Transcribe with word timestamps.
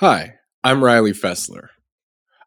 Hi, 0.00 0.34
I'm 0.62 0.84
Riley 0.84 1.10
Fessler. 1.10 1.70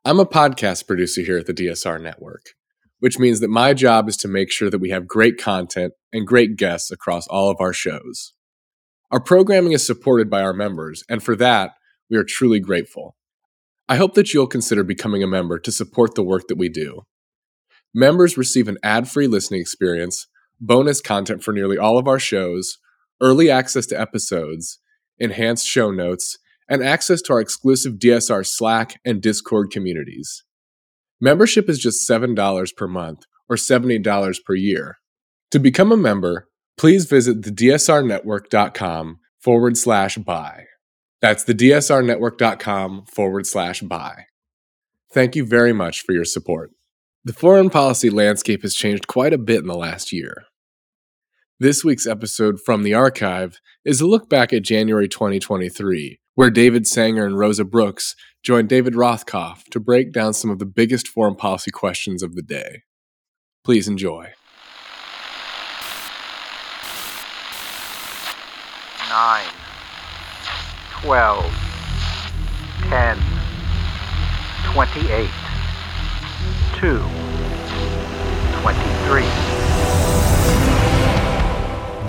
I'm 0.06 0.22
a 0.22 0.26
podcast 0.26 0.88
producer 0.88 1.20
here 1.20 1.38
at 1.38 1.48
the 1.48 1.54
DSR 1.54 2.02
Network, 2.02 2.52
which 3.00 3.20
means 3.20 3.42
that 3.42 3.50
my 3.50 3.74
job 3.74 4.08
is 4.08 4.16
to 4.18 4.30
make 4.30 4.50
sure 4.50 4.70
that 4.70 4.80
we 4.80 4.92
have 4.92 5.06
great 5.06 5.38
content 5.38 5.92
and 6.14 6.26
great 6.26 6.56
guests 6.56 6.92
across 6.92 7.28
all 7.28 7.50
of 7.50 7.58
our 7.60 7.74
shows. 7.74 8.32
Our 9.12 9.20
programming 9.20 9.74
is 9.74 9.86
supported 9.86 10.30
by 10.30 10.42
our 10.42 10.54
members, 10.54 11.04
and 11.10 11.22
for 11.22 11.36
that, 11.36 11.72
we 12.10 12.16
are 12.16 12.24
truly 12.24 12.62
grateful. 12.62 13.18
I 13.90 13.98
hope 13.98 14.14
that 14.14 14.34
you'll 14.34 14.48
consider 14.48 14.86
becoming 14.86 15.22
a 15.22 15.28
member 15.28 15.60
to 15.60 15.74
support 15.74 16.16
the 16.16 16.24
work 16.24 16.48
that 16.48 16.58
we 16.58 16.70
do. 16.70 17.02
Members 17.94 18.38
receive 18.38 18.70
an 18.70 18.78
ad 18.82 19.10
free 19.10 19.28
listening 19.28 19.60
experience, 19.60 20.26
bonus 20.62 21.02
content 21.02 21.44
for 21.44 21.52
nearly 21.52 21.78
all 21.78 21.98
of 21.98 22.08
our 22.08 22.18
shows, 22.18 22.78
early 23.20 23.52
access 23.52 23.86
to 23.88 24.00
episodes, 24.00 24.80
enhanced 25.20 25.68
show 25.68 25.92
notes, 25.92 26.38
and 26.72 26.82
access 26.82 27.22
to 27.22 27.34
our 27.34 27.42
exclusive 27.42 27.96
DSR 27.96 28.48
Slack 28.48 28.98
and 29.04 29.22
Discord 29.22 29.72
communities. 29.72 30.46
Membership 31.20 31.70
is 31.70 31.78
just 31.78 32.10
$7 32.10 32.76
per 32.78 32.88
month 32.88 33.26
or 33.50 33.58
$70 33.58 34.38
per 34.46 34.56
year. 34.56 34.98
To 35.52 35.60
become 35.60 35.92
a 35.92 35.98
member, 35.98 36.48
please 36.78 37.06
visit 37.06 37.42
thedsrnetwork.com 37.42 39.20
forward 39.42 39.78
slash 39.78 40.18
buy. 40.20 40.64
That's 41.22 41.44
thedsrnetwork.com 41.44 43.06
forward 43.06 43.46
slash 43.46 43.82
buy. 43.82 44.24
Thank 45.14 45.36
you 45.36 45.46
very 45.46 45.74
much 45.74 46.02
for 46.02 46.14
your 46.14 46.24
support. 46.24 46.72
The 47.26 47.34
foreign 47.34 47.70
policy 47.70 48.10
landscape 48.10 48.62
has 48.62 48.74
changed 48.74 49.08
quite 49.08 49.34
a 49.34 49.38
bit 49.38 49.60
in 49.60 49.68
the 49.68 49.76
last 49.76 50.14
year. 50.14 50.46
This 51.60 51.84
week's 51.84 52.08
episode 52.08 52.60
from 52.66 52.84
the 52.84 52.94
archive 52.94 53.60
is 53.84 54.00
a 54.00 54.08
look 54.08 54.30
back 54.30 54.54
at 54.54 54.64
January 54.64 55.10
2023, 55.10 56.21
where 56.36 56.50
David 56.50 56.88
Sanger 56.88 57.26
and 57.26 57.38
Rosa 57.38 57.66
Brooks 57.66 58.16
joined 58.44 58.70
David 58.70 58.94
Rothkopf 58.94 59.66
to 59.72 59.80
break 59.80 60.12
down 60.14 60.34
some 60.34 60.50
of 60.50 60.60
the 60.60 60.66
biggest 60.66 61.08
foreign 61.08 61.36
policy 61.36 61.72
questions 61.72 62.24
of 62.24 62.36
the 62.36 62.42
day. 62.42 62.84
Please 63.64 63.88
enjoy. 63.88 64.30
Nine, 69.10 69.46
twelve, 71.02 71.46
ten, 72.84 73.18
twenty-eight, 74.72 75.30
two, 76.76 77.00
twenty-three. 78.62 79.28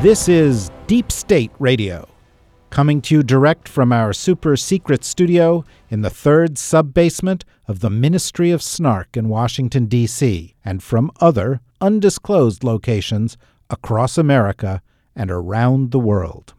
This 0.00 0.28
is 0.28 0.70
Deep 0.86 1.10
State 1.10 1.50
Radio, 1.58 2.08
coming 2.72 3.02
to 3.02 3.14
you 3.14 3.22
direct 3.22 3.68
from 3.68 3.92
our 3.92 4.14
super 4.14 4.56
secret 4.56 5.04
studio 5.04 5.62
in 5.90 6.00
the 6.00 6.08
third 6.08 6.56
sub 6.56 6.94
basement 6.94 7.44
of 7.68 7.80
the 7.80 7.90
Ministry 7.90 8.50
of 8.50 8.62
Snark 8.62 9.14
in 9.14 9.28
Washington, 9.28 9.84
D.C., 9.84 10.54
and 10.64 10.82
from 10.82 11.10
other 11.20 11.60
undisclosed 11.82 12.64
locations 12.64 13.36
across 13.68 14.16
America 14.16 14.80
and 15.14 15.30
around 15.30 15.90
the 15.90 15.98
world. 15.98 16.54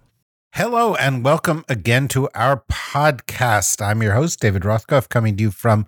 Hello, 0.53 0.94
and 0.94 1.25
welcome 1.25 1.66
again 1.67 2.08
to 2.09 2.30
our 2.36 2.64
podcast. 2.72 3.84
I'm 3.84 4.03
your 4.03 4.14
host, 4.14 4.39
David 4.39 4.61
Rothkopf, 4.61 5.09
coming 5.09 5.36
to 5.38 5.41
you 5.41 5.50
from 5.50 5.88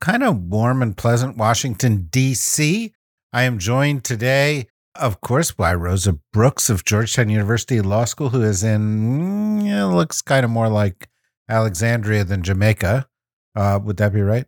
kind 0.00 0.22
of 0.22 0.44
warm 0.44 0.80
and 0.80 0.96
pleasant 0.96 1.36
Washington, 1.36 2.08
D.C. 2.10 2.94
I 3.34 3.42
am 3.42 3.58
joined 3.58 4.02
today 4.02 4.68
of 4.98 5.20
course, 5.20 5.52
by 5.52 5.74
Rosa 5.74 6.18
Brooks 6.32 6.68
of 6.68 6.84
Georgetown 6.84 7.28
University 7.28 7.80
Law 7.80 8.04
School, 8.04 8.30
who 8.30 8.42
is 8.42 8.62
in, 8.64 9.60
yeah, 9.64 9.84
looks 9.84 10.22
kind 10.22 10.44
of 10.44 10.50
more 10.50 10.68
like 10.68 11.08
Alexandria 11.48 12.24
than 12.24 12.42
Jamaica. 12.42 13.08
Uh, 13.54 13.78
would 13.82 13.96
that 13.96 14.12
be 14.12 14.20
right? 14.20 14.46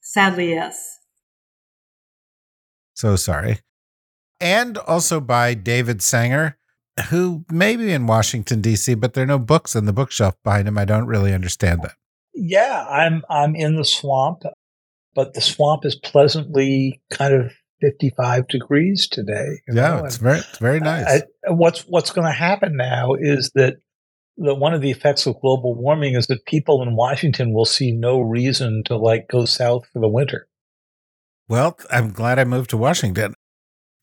Sadly, 0.00 0.50
yes. 0.50 0.98
So 2.94 3.16
sorry. 3.16 3.60
And 4.40 4.78
also 4.78 5.20
by 5.20 5.54
David 5.54 6.02
Sanger, 6.02 6.58
who 7.08 7.44
may 7.50 7.76
be 7.76 7.92
in 7.92 8.06
Washington, 8.06 8.60
D.C., 8.60 8.94
but 8.94 9.14
there 9.14 9.24
are 9.24 9.26
no 9.26 9.38
books 9.38 9.74
on 9.74 9.86
the 9.86 9.92
bookshelf 9.92 10.34
behind 10.44 10.68
him. 10.68 10.76
I 10.78 10.84
don't 10.84 11.06
really 11.06 11.32
understand 11.32 11.82
that. 11.82 11.94
Yeah, 12.34 12.86
I'm 12.88 13.22
I'm 13.28 13.54
in 13.54 13.76
the 13.76 13.84
swamp, 13.84 14.42
but 15.14 15.34
the 15.34 15.40
swamp 15.40 15.84
is 15.84 15.94
pleasantly 15.94 17.02
kind 17.10 17.34
of 17.34 17.52
55 17.82 18.48
degrees 18.48 19.08
today. 19.08 19.60
Yeah, 19.68 19.98
know? 19.98 20.04
it's 20.04 20.16
very, 20.16 20.38
it's 20.38 20.58
very 20.58 20.80
nice. 20.80 21.22
I, 21.46 21.50
what's 21.52 21.82
what's 21.82 22.10
going 22.10 22.26
to 22.26 22.32
happen 22.32 22.76
now 22.76 23.14
is 23.14 23.50
that 23.54 23.76
the, 24.36 24.54
one 24.54 24.72
of 24.72 24.80
the 24.80 24.90
effects 24.90 25.26
of 25.26 25.40
global 25.40 25.74
warming 25.74 26.14
is 26.14 26.26
that 26.28 26.46
people 26.46 26.82
in 26.82 26.96
Washington 26.96 27.52
will 27.52 27.64
see 27.64 27.92
no 27.92 28.20
reason 28.20 28.82
to 28.86 28.96
like 28.96 29.28
go 29.28 29.44
south 29.44 29.86
for 29.92 30.00
the 30.00 30.08
winter. 30.08 30.48
Well, 31.48 31.76
I'm 31.90 32.12
glad 32.12 32.38
I 32.38 32.44
moved 32.44 32.70
to 32.70 32.76
Washington. 32.76 33.34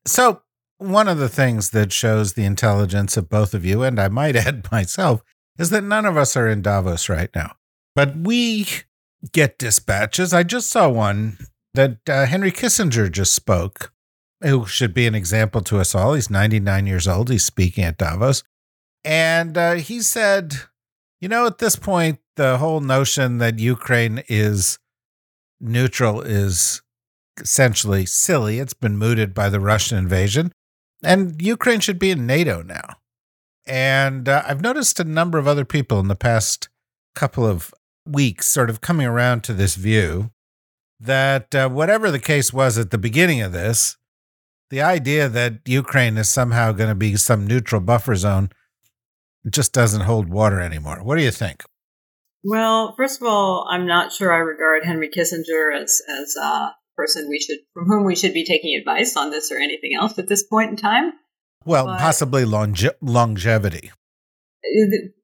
So, 0.05 0.41
one 0.77 1.07
of 1.07 1.17
the 1.17 1.29
things 1.29 1.71
that 1.71 1.91
shows 1.91 2.33
the 2.33 2.45
intelligence 2.45 3.17
of 3.17 3.29
both 3.29 3.53
of 3.53 3.65
you, 3.65 3.83
and 3.83 3.99
I 3.99 4.07
might 4.07 4.35
add 4.35 4.71
myself, 4.71 5.23
is 5.57 5.69
that 5.71 5.83
none 5.83 6.05
of 6.05 6.17
us 6.17 6.37
are 6.37 6.47
in 6.47 6.61
Davos 6.61 7.09
right 7.09 7.29
now. 7.33 7.55
But 7.95 8.15
we 8.15 8.67
get 9.31 9.57
dispatches. 9.57 10.33
I 10.33 10.43
just 10.43 10.69
saw 10.69 10.89
one 10.89 11.37
that 11.73 11.97
uh, 12.07 12.25
Henry 12.25 12.51
Kissinger 12.51 13.11
just 13.11 13.33
spoke, 13.33 13.93
who 14.41 14.65
should 14.65 14.93
be 14.93 15.07
an 15.07 15.15
example 15.15 15.61
to 15.61 15.79
us 15.79 15.93
all. 15.93 16.13
He's 16.13 16.29
99 16.29 16.87
years 16.87 17.07
old. 17.07 17.29
He's 17.29 17.45
speaking 17.45 17.83
at 17.83 17.97
Davos. 17.97 18.43
And 19.03 19.57
uh, 19.57 19.73
he 19.75 20.01
said, 20.01 20.55
you 21.21 21.29
know, 21.29 21.45
at 21.45 21.59
this 21.59 21.75
point, 21.75 22.19
the 22.35 22.57
whole 22.57 22.81
notion 22.81 23.37
that 23.39 23.59
Ukraine 23.59 24.23
is 24.27 24.79
neutral 25.59 26.21
is 26.21 26.81
essentially 27.39 28.05
silly. 28.05 28.59
It's 28.59 28.73
been 28.73 28.97
mooted 28.97 29.33
by 29.33 29.49
the 29.49 29.59
Russian 29.59 29.97
invasion. 29.97 30.51
And 31.03 31.41
Ukraine 31.41 31.79
should 31.79 31.99
be 31.99 32.11
in 32.11 32.25
NATO 32.25 32.61
now. 32.61 32.95
And 33.65 34.27
uh, 34.27 34.43
I've 34.45 34.61
noticed 34.61 34.99
a 34.99 35.05
number 35.05 35.37
of 35.37 35.47
other 35.47 35.65
people 35.65 35.99
in 35.99 36.07
the 36.07 36.15
past 36.15 36.69
couple 37.15 37.45
of 37.45 37.73
weeks 38.05 38.47
sort 38.47 38.69
of 38.69 38.81
coming 38.81 39.05
around 39.05 39.43
to 39.43 39.53
this 39.53 39.75
view 39.75 40.31
that 40.99 41.53
uh, 41.55 41.69
whatever 41.69 42.11
the 42.11 42.19
case 42.19 42.51
was 42.51 42.77
at 42.77 42.91
the 42.91 42.97
beginning 42.97 43.41
of 43.41 43.51
this, 43.51 43.97
the 44.69 44.81
idea 44.81 45.29
that 45.29 45.61
Ukraine 45.65 46.17
is 46.17 46.29
somehow 46.29 46.71
going 46.71 46.89
to 46.89 46.95
be 46.95 47.15
some 47.15 47.47
neutral 47.47 47.81
buffer 47.81 48.15
zone 48.15 48.49
just 49.49 49.73
doesn't 49.73 50.01
hold 50.01 50.29
water 50.29 50.59
anymore. 50.59 50.99
What 51.03 51.17
do 51.17 51.23
you 51.23 51.31
think? 51.31 51.63
Well, 52.43 52.93
first 52.97 53.21
of 53.21 53.27
all, 53.27 53.67
I'm 53.69 53.85
not 53.85 54.11
sure 54.11 54.31
I 54.31 54.37
regard 54.37 54.85
Henry 54.85 55.09
Kissinger 55.09 55.75
as 55.75 56.01
as 56.07 56.35
a 56.41 56.75
person 56.95 57.27
we 57.29 57.39
should 57.39 57.59
from 57.73 57.85
whom 57.85 58.05
we 58.05 58.15
should 58.15 58.33
be 58.33 58.45
taking 58.45 58.77
advice 58.77 59.15
on 59.17 59.31
this 59.31 59.51
or 59.51 59.57
anything 59.57 59.91
else 59.99 60.17
at 60.19 60.27
this 60.27 60.43
point 60.43 60.71
in 60.71 60.75
time. 60.75 61.13
Well, 61.65 61.85
but 61.85 61.99
possibly 61.99 62.45
longe- 62.45 62.87
longevity. 63.01 63.91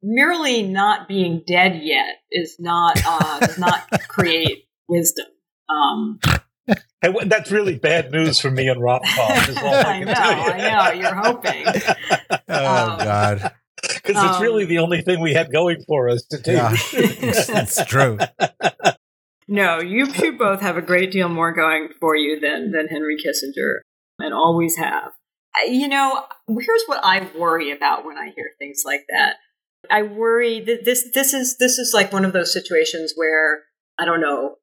Merely 0.01 0.63
not 0.63 1.07
being 1.07 1.43
dead 1.45 1.81
yet 1.83 2.15
is 2.31 2.55
not 2.59 3.01
uh, 3.05 3.39
does 3.39 3.57
not 3.57 3.89
create 4.09 4.65
wisdom. 4.87 5.25
Um, 5.69 6.19
hey, 7.01 7.13
that's 7.25 7.51
really 7.51 7.77
bad 7.77 8.11
news 8.11 8.39
for 8.39 8.51
me 8.51 8.67
and 8.67 8.81
Rob 8.81 9.01
I, 9.05 9.53
I 9.85 10.03
know, 10.03 10.13
I 10.13 10.93
know. 10.93 11.01
You're 11.01 11.15
hoping. 11.15 11.65
oh 12.49 12.91
um, 12.91 12.99
God. 12.99 13.51
Because 13.81 14.15
um, 14.15 14.29
it's 14.29 14.39
really 14.39 14.63
um, 14.63 14.69
the 14.69 14.79
only 14.79 15.01
thing 15.01 15.19
we 15.19 15.33
had 15.33 15.51
going 15.51 15.83
for 15.87 16.09
us 16.09 16.25
to 16.31 16.41
take. 16.41 16.55
Yeah, 16.55 16.75
it's 16.91 17.83
true. 17.85 18.17
No, 19.47 19.79
you 19.79 20.07
two 20.07 20.37
both 20.37 20.61
have 20.61 20.77
a 20.77 20.81
great 20.81 21.11
deal 21.11 21.29
more 21.29 21.53
going 21.53 21.89
for 21.99 22.15
you 22.15 22.39
than 22.39 22.71
than 22.71 22.87
Henry 22.87 23.15
Kissinger, 23.15 23.79
and 24.19 24.33
always 24.33 24.75
have. 24.77 25.11
You 25.67 25.87
know, 25.87 26.23
here's 26.47 26.83
what 26.87 27.01
I 27.03 27.29
worry 27.37 27.71
about 27.71 28.05
when 28.05 28.17
I 28.17 28.31
hear 28.35 28.51
things 28.57 28.83
like 28.85 29.05
that. 29.09 29.35
I 29.89 30.01
worry 30.01 30.61
that 30.61 30.83
this 30.83 31.07
this 31.13 31.33
is 31.33 31.57
this 31.57 31.77
is 31.77 31.93
like 31.93 32.11
one 32.11 32.25
of 32.25 32.33
those 32.33 32.51
situations 32.51 33.13
where 33.15 33.63
I 33.99 34.05
don't 34.05 34.21
know 34.21 34.55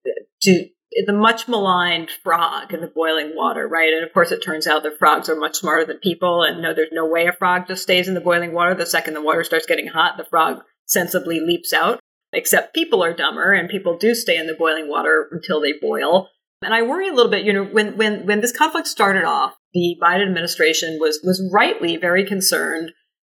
to 0.42 0.66
the 1.06 1.12
much 1.12 1.48
maligned 1.48 2.10
frog 2.10 2.72
in 2.72 2.80
the 2.80 2.86
boiling 2.86 3.32
water, 3.34 3.66
right? 3.68 3.92
And 3.92 4.04
of 4.04 4.12
course, 4.12 4.30
it 4.30 4.42
turns 4.42 4.66
out 4.66 4.82
that 4.82 4.98
frogs 4.98 5.28
are 5.28 5.36
much 5.36 5.56
smarter 5.56 5.84
than 5.84 5.98
people, 5.98 6.42
and 6.42 6.64
there's 6.64 6.88
no 6.92 7.06
way 7.06 7.26
a 7.26 7.32
frog 7.32 7.66
just 7.66 7.82
stays 7.82 8.08
in 8.08 8.14
the 8.14 8.20
boiling 8.20 8.52
water. 8.52 8.74
The 8.74 8.86
second 8.86 9.14
the 9.14 9.22
water 9.22 9.44
starts 9.44 9.66
getting 9.66 9.88
hot, 9.88 10.16
the 10.16 10.24
frog 10.24 10.62
sensibly 10.86 11.40
leaps 11.40 11.72
out. 11.72 12.00
Except 12.34 12.74
people 12.74 13.04
are 13.04 13.12
dumber, 13.12 13.52
and 13.52 13.68
people 13.68 13.98
do 13.98 14.14
stay 14.14 14.38
in 14.38 14.46
the 14.46 14.54
boiling 14.54 14.88
water 14.88 15.28
until 15.32 15.60
they 15.60 15.74
boil. 15.74 16.28
And 16.62 16.72
I 16.72 16.82
worry 16.82 17.08
a 17.08 17.12
little 17.12 17.30
bit, 17.30 17.44
you 17.44 17.52
know, 17.52 17.64
when 17.64 17.96
when 17.96 18.24
when 18.24 18.40
this 18.40 18.56
conflict 18.56 18.86
started 18.86 19.24
off, 19.24 19.54
the 19.74 19.96
Biden 20.00 20.28
administration 20.28 20.98
was 20.98 21.20
was 21.22 21.46
rightly 21.52 21.96
very 21.96 22.24
concerned 22.24 22.92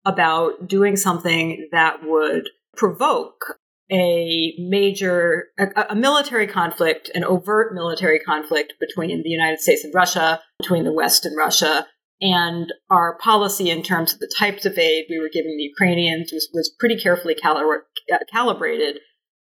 about 0.06 0.68
doing 0.68 0.96
something 0.96 1.68
that 1.72 1.98
would 2.04 2.48
provoke 2.76 3.58
a 3.90 4.54
major 4.58 5.46
a, 5.58 5.86
a, 5.90 5.94
military 5.94 6.46
conflict, 6.46 7.10
an 7.14 7.24
overt 7.24 7.72
military 7.74 8.18
conflict 8.18 8.74
between 8.80 9.22
the 9.22 9.28
United 9.28 9.60
States 9.60 9.84
and 9.84 9.94
Russia, 9.94 10.40
between 10.58 10.84
the 10.84 10.92
West 10.92 11.24
and 11.24 11.36
Russia, 11.36 11.86
and 12.20 12.72
our 12.90 13.16
policy 13.18 13.70
in 13.70 13.82
terms 13.82 14.12
of 14.12 14.18
the 14.18 14.32
types 14.38 14.64
of 14.64 14.78
aid 14.78 15.06
we 15.08 15.18
were 15.18 15.30
giving 15.32 15.56
the 15.56 15.64
Ukrainians 15.64 16.32
was, 16.32 16.48
was 16.52 16.74
pretty 16.78 16.96
carefully 16.96 17.34
calibra- 17.34 17.82
uh, 18.12 18.18
calibrated 18.32 18.98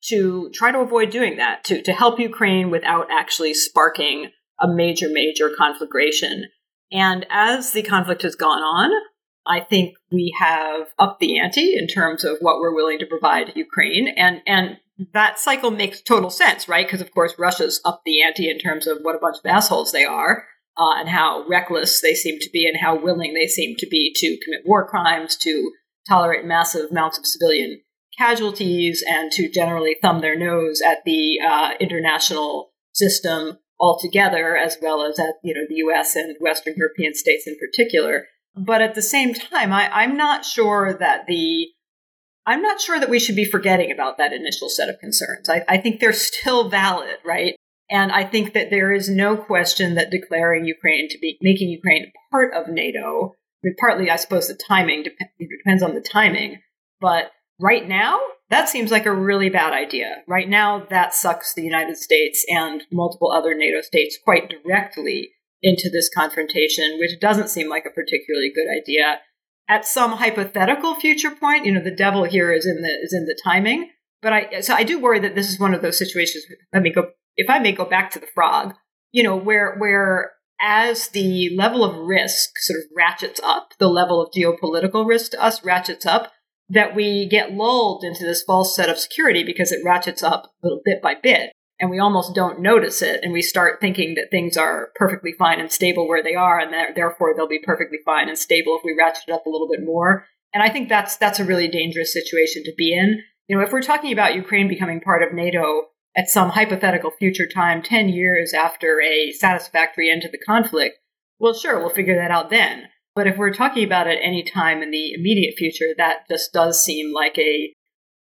to 0.04 0.50
try 0.54 0.72
to 0.72 0.80
avoid 0.80 1.10
doing 1.10 1.38
that, 1.38 1.64
to, 1.66 1.82
to 1.82 1.92
help 1.92 2.20
Ukraine 2.20 2.70
without 2.70 3.08
actually 3.12 3.54
sparking 3.54 4.32
a 4.62 4.68
major, 4.68 5.08
major 5.12 5.50
conflagration. 5.58 6.46
And 6.92 7.26
as 7.30 7.72
the 7.72 7.84
conflict 7.84 8.22
has 8.22 8.36
gone 8.36 8.62
on, 8.62 8.92
I 9.48 9.62
think 9.62 9.96
we 10.12 10.34
have 10.40 10.88
upped 11.00 11.20
the 11.20 11.40
ante 11.40 11.76
in 11.78 11.88
terms 11.88 12.24
of 12.24 12.38
what 12.42 12.60
we're 12.60 12.76
willing 12.76 13.00
to 13.00 13.06
provide 13.06 13.54
Ukraine. 13.56 14.14
And, 14.16 14.42
and 14.46 14.78
that 15.14 15.40
cycle 15.40 15.72
makes 15.72 16.02
total 16.02 16.30
sense, 16.30 16.68
right? 16.68 16.86
Because, 16.86 17.02
of 17.02 17.12
course, 17.12 17.34
Russia's 17.40 17.82
upped 17.86 18.06
the 18.06 18.22
ante 18.22 18.50
in 18.50 18.60
terms 18.60 18.86
of 18.86 19.00
what 19.02 19.16
a 19.16 19.20
bunch 19.20 19.38
of 19.38 19.46
assholes 19.46 19.92
they 19.92 20.06
are. 20.06 20.46
Uh, 20.78 20.98
and 20.98 21.10
how 21.10 21.46
reckless 21.50 22.00
they 22.00 22.14
seem 22.14 22.40
to 22.40 22.50
be, 22.54 22.66
and 22.66 22.80
how 22.80 22.96
willing 22.98 23.34
they 23.34 23.48
seem 23.48 23.76
to 23.76 23.86
be 23.88 24.14
to 24.16 24.38
commit 24.46 24.62
war 24.66 24.88
crimes, 24.88 25.36
to 25.36 25.72
tolerate 26.08 26.46
massive 26.46 26.90
amounts 26.90 27.18
of 27.18 27.26
civilian 27.26 27.82
casualties, 28.18 29.04
and 29.06 29.30
to 29.30 29.50
generally 29.52 29.98
thumb 30.02 30.22
their 30.22 30.40
nose 30.40 30.82
at 30.82 31.00
the 31.06 31.38
uh, 31.46 31.72
international 31.82 32.72
system 32.94 33.58
altogether, 33.78 34.56
as 34.56 34.78
well 34.82 35.04
as 35.04 35.20
at 35.20 35.36
you 35.44 35.54
know 35.54 35.66
the 35.68 35.76
U.S. 35.76 36.16
and 36.16 36.38
Western 36.40 36.76
European 36.78 37.14
states 37.14 37.46
in 37.46 37.58
particular. 37.58 38.28
But 38.56 38.82
at 38.82 38.96
the 38.96 39.02
same 39.02 39.34
time, 39.34 39.72
I, 39.72 39.90
I'm 39.90 40.18
not 40.18 40.46
sure 40.46 40.94
that 40.94 41.26
the 41.28 41.68
I'm 42.46 42.62
not 42.62 42.82
sure 42.82 43.00
that 43.00 43.10
we 43.10 43.20
should 43.20 43.36
be 43.36 43.46
forgetting 43.46 43.92
about 43.92 44.18
that 44.18 44.34
initial 44.34 44.70
set 44.70 44.90
of 44.90 45.00
concerns. 45.00 45.50
I, 45.50 45.64
I 45.68 45.78
think 45.78 46.00
they're 46.00 46.14
still 46.14 46.68
valid, 46.68 47.18
right? 47.24 47.56
And 47.92 48.12
I 48.12 48.24
think 48.24 48.54
that 48.54 48.70
there 48.70 48.92
is 48.92 49.10
no 49.10 49.38
question 49.38 49.96
that 49.96 50.12
declaring 50.12 50.66
Ukraine 50.66 51.10
to 51.10 51.18
be 51.20 51.38
making 51.42 51.70
Ukraine 51.70 52.12
part 52.32 52.54
of 52.54 52.68
NATO, 52.68 53.34
I 53.34 53.68
mean, 53.68 53.76
partly, 53.80 54.10
I 54.10 54.16
suppose, 54.16 54.48
the 54.48 54.60
timing 54.68 55.04
dep- 55.04 55.14
depends 55.40 55.84
on 55.84 55.96
the 55.96 56.02
timing. 56.02 56.60
But 57.02 57.32
right 57.60 57.88
now, 57.88 58.20
that 58.50 58.70
seems 58.70 58.92
like 58.92 59.06
a 59.06 59.14
really 59.14 59.50
bad 59.50 59.74
idea. 59.74 60.24
Right 60.28 60.50
now, 60.50 60.86
that 60.90 61.14
sucks 61.14 61.54
the 61.54 61.64
United 61.64 61.98
States 61.98 62.46
and 62.50 62.84
multiple 62.92 63.32
other 63.32 63.56
NATO 63.56 63.82
states 63.82 64.18
quite 64.24 64.50
directly 64.50 65.32
into 65.62 65.90
this 65.92 66.10
confrontation, 66.14 66.98
which 67.00 67.20
doesn't 67.20 67.50
seem 67.50 67.70
like 67.70 67.86
a 67.86 67.94
particularly 67.94 68.52
good 68.54 68.68
idea. 68.76 69.20
At 69.68 69.86
some 69.86 70.14
hypothetical 70.14 70.96
future 70.96 71.32
point, 71.32 71.66
you 71.66 71.72
know, 71.72 71.84
the 71.84 71.92
devil 71.92 72.24
here 72.24 72.52
is 72.52 72.66
in 72.66 72.82
the 72.82 72.90
is 73.04 73.14
in 73.14 73.26
the 73.26 73.40
timing. 73.44 73.90
But 74.22 74.34
I 74.34 74.62
so 74.62 74.74
I 74.74 74.84
do 74.84 75.00
worry 75.00 75.20
that 75.20 75.36
this 75.36 75.50
is 75.50 75.60
one 75.60 75.74
of 75.74 75.82
those 75.82 75.98
situations. 75.98 76.46
Let 76.74 76.82
me 76.82 76.92
go 76.92 77.12
if 77.36 77.50
I 77.50 77.60
may 77.60 77.72
go 77.72 77.86
back 77.86 78.12
to 78.12 78.20
the 78.20 78.28
frog, 78.34 78.74
you 79.12 79.22
know, 79.22 79.36
where 79.36 79.76
where 79.78 80.32
as 80.62 81.10
the 81.10 81.56
level 81.56 81.86
of 81.86 81.96
risk 81.96 82.50
sort 82.58 82.80
of 82.80 82.86
ratchets 82.96 83.40
up, 83.44 83.70
the 83.80 83.88
level 83.88 84.22
of 84.22 84.32
geopolitical 84.36 85.08
risk 85.08 85.32
to 85.32 85.42
us 85.42 85.64
ratchets 85.64 86.06
up, 86.06 86.34
that 86.68 86.96
we 86.96 87.28
get 87.30 87.54
lulled 87.54 88.04
into 88.04 88.26
this 88.26 88.44
false 88.44 88.76
set 88.76 88.90
of 88.90 89.00
security 89.00 89.44
because 89.44 89.72
it 89.72 89.86
ratchets 89.86 90.22
up 90.22 90.46
a 90.46 90.68
little 90.68 90.82
bit 90.84 91.02
by 91.02 91.16
bit 91.16 91.52
and 91.80 91.90
we 91.90 92.00
almost 92.00 92.36
don't 92.36 92.60
notice 92.60 93.02
it 93.02 93.22
and 93.24 93.32
we 93.32 93.42
start 93.42 93.80
thinking 93.80 94.16
that 94.16 94.28
things 94.30 94.58
are 94.58 94.90
perfectly 94.96 95.34
fine 95.38 95.60
and 95.60 95.72
stable 95.72 96.08
where 96.08 96.24
they 96.24 96.36
are 96.36 96.60
and 96.60 96.74
that 96.74 96.96
therefore 96.96 97.34
they'll 97.36 97.48
be 97.48 97.62
perfectly 97.64 98.00
fine 98.04 98.28
and 98.28 98.38
stable 98.38 98.78
if 98.78 98.84
we 98.84 98.96
ratchet 98.98 99.24
it 99.28 99.32
up 99.32 99.46
a 99.46 99.50
little 99.50 99.70
bit 99.70 99.84
more. 99.84 100.26
And 100.54 100.62
i 100.64 100.70
think 100.70 100.90
that's 100.90 101.18
that's 101.18 101.40
a 101.40 101.46
really 101.46 101.68
dangerous 101.68 102.14
situation 102.14 102.64
to 102.64 102.74
be 102.78 102.94
in. 102.94 103.22
You 103.48 103.58
know 103.58 103.64
if 103.64 103.72
we're 103.72 103.82
talking 103.82 104.12
about 104.12 104.36
ukraine 104.36 104.68
becoming 104.68 105.00
part 105.00 105.24
of 105.24 105.34
nato 105.34 105.86
at 106.18 106.30
some 106.30 106.50
hypothetical 106.50 107.12
future 107.12 107.48
time 107.48 107.82
10 107.82 108.10
years 108.10 108.54
after 108.54 109.00
a 109.02 109.32
satisfactory 109.32 110.12
end 110.12 110.24
to 110.24 110.30
the 110.30 110.40
conflict 110.40 110.98
well 111.40 111.54
sure 111.54 111.80
we'll 111.80 111.90
figure 111.90 112.16
that 112.16 112.32
out 112.32 112.50
then. 112.50 112.86
But 113.16 113.28
if 113.28 113.38
we're 113.38 113.54
talking 113.54 113.84
about 113.84 114.08
it 114.08 114.20
any 114.22 114.44
time 114.44 114.82
in 114.82 114.92
the 114.92 115.14
immediate 115.14 115.56
future 115.58 115.94
that 115.98 116.28
just 116.30 116.52
does 116.54 116.84
seem 116.84 117.14
like 117.14 117.38
a 117.38 117.74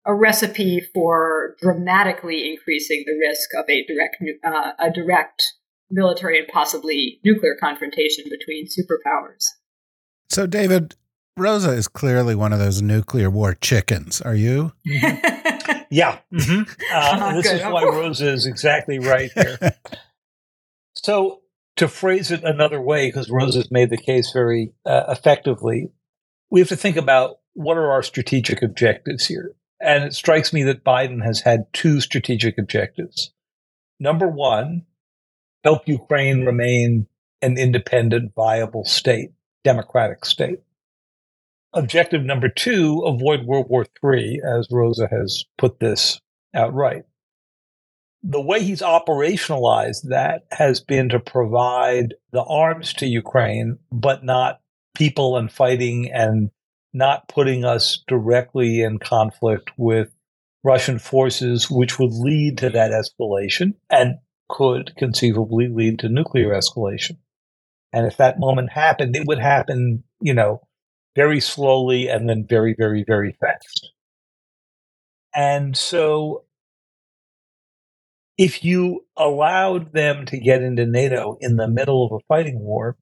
a 0.06 0.14
recipe 0.14 0.80
for 0.94 1.56
dramatically 1.60 2.50
increasing 2.50 3.04
the 3.06 3.18
risk 3.18 3.50
of 3.56 3.68
a 3.68 3.84
direct 3.86 4.16
uh, 4.44 4.72
a 4.78 4.90
direct 4.90 5.42
military 5.90 6.38
and 6.38 6.48
possibly 6.48 7.20
nuclear 7.24 7.56
confrontation 7.60 8.24
between 8.30 8.66
superpowers. 8.66 9.46
So, 10.30 10.46
David, 10.46 10.94
Rosa 11.36 11.70
is 11.70 11.88
clearly 11.88 12.34
one 12.34 12.52
of 12.52 12.58
those 12.58 12.82
nuclear 12.82 13.30
war 13.30 13.54
chickens. 13.54 14.20
Are 14.20 14.34
you? 14.34 14.72
Mm-hmm. 14.86 15.78
yeah. 15.90 16.18
Mm-hmm. 16.32 16.62
Uh, 16.92 17.32
this 17.40 17.52
is 17.52 17.62
why 17.62 17.84
Rosa 17.84 18.28
is 18.28 18.46
exactly 18.46 18.98
right 18.98 19.30
here. 19.32 19.58
so, 20.94 21.40
to 21.76 21.88
phrase 21.88 22.30
it 22.30 22.42
another 22.42 22.80
way, 22.80 23.08
because 23.08 23.30
Rosa's 23.30 23.70
made 23.70 23.90
the 23.90 23.96
case 23.96 24.32
very 24.32 24.72
uh, 24.84 25.04
effectively, 25.08 25.90
we 26.50 26.60
have 26.60 26.68
to 26.68 26.76
think 26.76 26.96
about 26.96 27.36
what 27.54 27.76
are 27.76 27.90
our 27.90 28.02
strategic 28.02 28.62
objectives 28.62 29.26
here. 29.26 29.54
And 29.80 30.04
it 30.04 30.14
strikes 30.14 30.52
me 30.52 30.64
that 30.64 30.84
Biden 30.84 31.24
has 31.24 31.40
had 31.40 31.72
two 31.72 32.00
strategic 32.00 32.58
objectives. 32.58 33.32
Number 34.00 34.28
one, 34.28 34.86
help 35.64 35.86
Ukraine 35.86 36.44
remain 36.44 37.06
an 37.42 37.58
independent, 37.58 38.32
viable 38.34 38.84
state, 38.84 39.30
democratic 39.64 40.24
state. 40.24 40.60
Objective 41.74 42.22
number 42.22 42.48
two, 42.48 43.02
avoid 43.04 43.44
World 43.44 43.68
War 43.68 43.86
III, 44.02 44.40
as 44.44 44.68
Rosa 44.70 45.06
has 45.10 45.44
put 45.58 45.78
this 45.78 46.20
outright. 46.54 47.04
The 48.22 48.40
way 48.40 48.62
he's 48.64 48.80
operationalized 48.80 50.08
that 50.08 50.46
has 50.50 50.80
been 50.80 51.10
to 51.10 51.20
provide 51.20 52.14
the 52.32 52.42
arms 52.42 52.92
to 52.94 53.06
Ukraine, 53.06 53.78
but 53.92 54.24
not 54.24 54.60
people 54.96 55.36
and 55.36 55.52
fighting 55.52 56.10
and 56.12 56.50
not 56.92 57.28
putting 57.28 57.64
us 57.64 58.02
directly 58.08 58.82
in 58.82 58.98
conflict 58.98 59.70
with 59.76 60.14
Russian 60.64 60.98
forces, 60.98 61.70
which 61.70 61.98
would 61.98 62.12
lead 62.12 62.58
to 62.58 62.70
that 62.70 62.90
escalation 62.90 63.74
and 63.90 64.16
could 64.48 64.94
conceivably 64.96 65.68
lead 65.68 65.98
to 66.00 66.08
nuclear 66.08 66.50
escalation. 66.50 67.18
And 67.92 68.06
if 68.06 68.16
that 68.16 68.38
moment 68.38 68.72
happened, 68.72 69.16
it 69.16 69.26
would 69.26 69.38
happen, 69.38 70.04
you 70.20 70.34
know, 70.34 70.62
very 71.16 71.40
slowly 71.40 72.08
and 72.08 72.28
then 72.28 72.46
very, 72.48 72.74
very, 72.76 73.04
very 73.06 73.36
fast. 73.40 73.92
And 75.34 75.76
so 75.76 76.44
if 78.36 78.64
you 78.64 79.04
allowed 79.16 79.92
them 79.92 80.24
to 80.26 80.38
get 80.38 80.62
into 80.62 80.86
NATO 80.86 81.36
in 81.40 81.56
the 81.56 81.68
middle 81.68 82.06
of 82.06 82.12
a 82.12 82.24
fighting 82.28 82.60
war, 82.60 82.96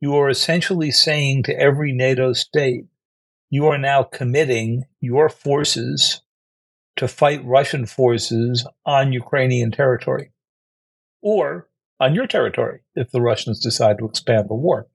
you 0.00 0.14
are 0.16 0.30
essentially 0.30 0.90
saying 0.90 1.42
to 1.44 1.60
every 1.60 1.92
NATO 1.92 2.32
state, 2.32 2.86
you 3.50 3.66
are 3.66 3.78
now 3.78 4.02
committing 4.04 4.84
your 5.00 5.28
forces 5.28 6.22
to 6.96 7.08
fight 7.08 7.44
Russian 7.44 7.84
forces 7.86 8.66
on 8.86 9.12
Ukrainian 9.12 9.70
territory 9.70 10.32
or 11.20 11.68
on 11.98 12.14
your 12.14 12.26
territory 12.26 12.80
if 12.94 13.10
the 13.10 13.20
Russians 13.20 13.60
decide 13.60 13.98
to 13.98 14.06
expand 14.06 14.48
the 14.48 14.54
war. 14.54 14.86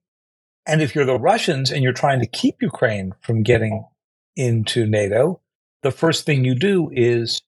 And 0.66 0.82
if 0.82 0.94
you're 0.94 1.04
the 1.04 1.18
Russians 1.18 1.70
and 1.70 1.82
you're 1.82 1.92
trying 1.92 2.20
to 2.20 2.26
keep 2.26 2.56
Ukraine 2.60 3.12
from 3.20 3.42
getting 3.42 3.84
into 4.34 4.86
NATO, 4.86 5.40
the 5.82 5.92
first 5.92 6.26
thing 6.26 6.44
you 6.44 6.54
do 6.54 6.90
is 6.92 7.40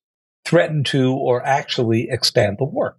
threaten 0.44 0.84
to 0.84 1.12
or 1.12 1.44
actually 1.44 2.08
expand 2.10 2.56
the 2.58 2.64
war. 2.64 2.96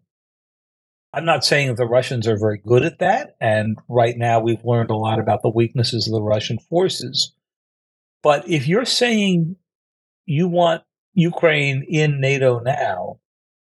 I'm 1.14 1.26
not 1.26 1.44
saying 1.44 1.74
the 1.74 1.86
Russians 1.86 2.28
are 2.28 2.38
very 2.38 2.62
good 2.64 2.84
at 2.84 3.00
that. 3.00 3.36
And 3.40 3.78
right 3.88 4.18
now 4.18 4.40
we've 4.40 4.64
learned 4.64 4.92
a 4.92 4.96
lot 4.96 5.20
about 5.20 5.42
the 5.42 5.50
weaknesses 5.50 6.08
of 6.08 6.14
the 6.14 6.22
Russian 6.22 6.60
forces. 6.60 7.34
But 8.22 8.50
if 8.50 8.68
you're 8.68 8.86
saying 8.86 9.56
you 10.26 10.48
want 10.48 10.84
Ukraine 11.14 11.86
in 11.88 12.20
NATO 12.20 12.60
now, 12.60 13.20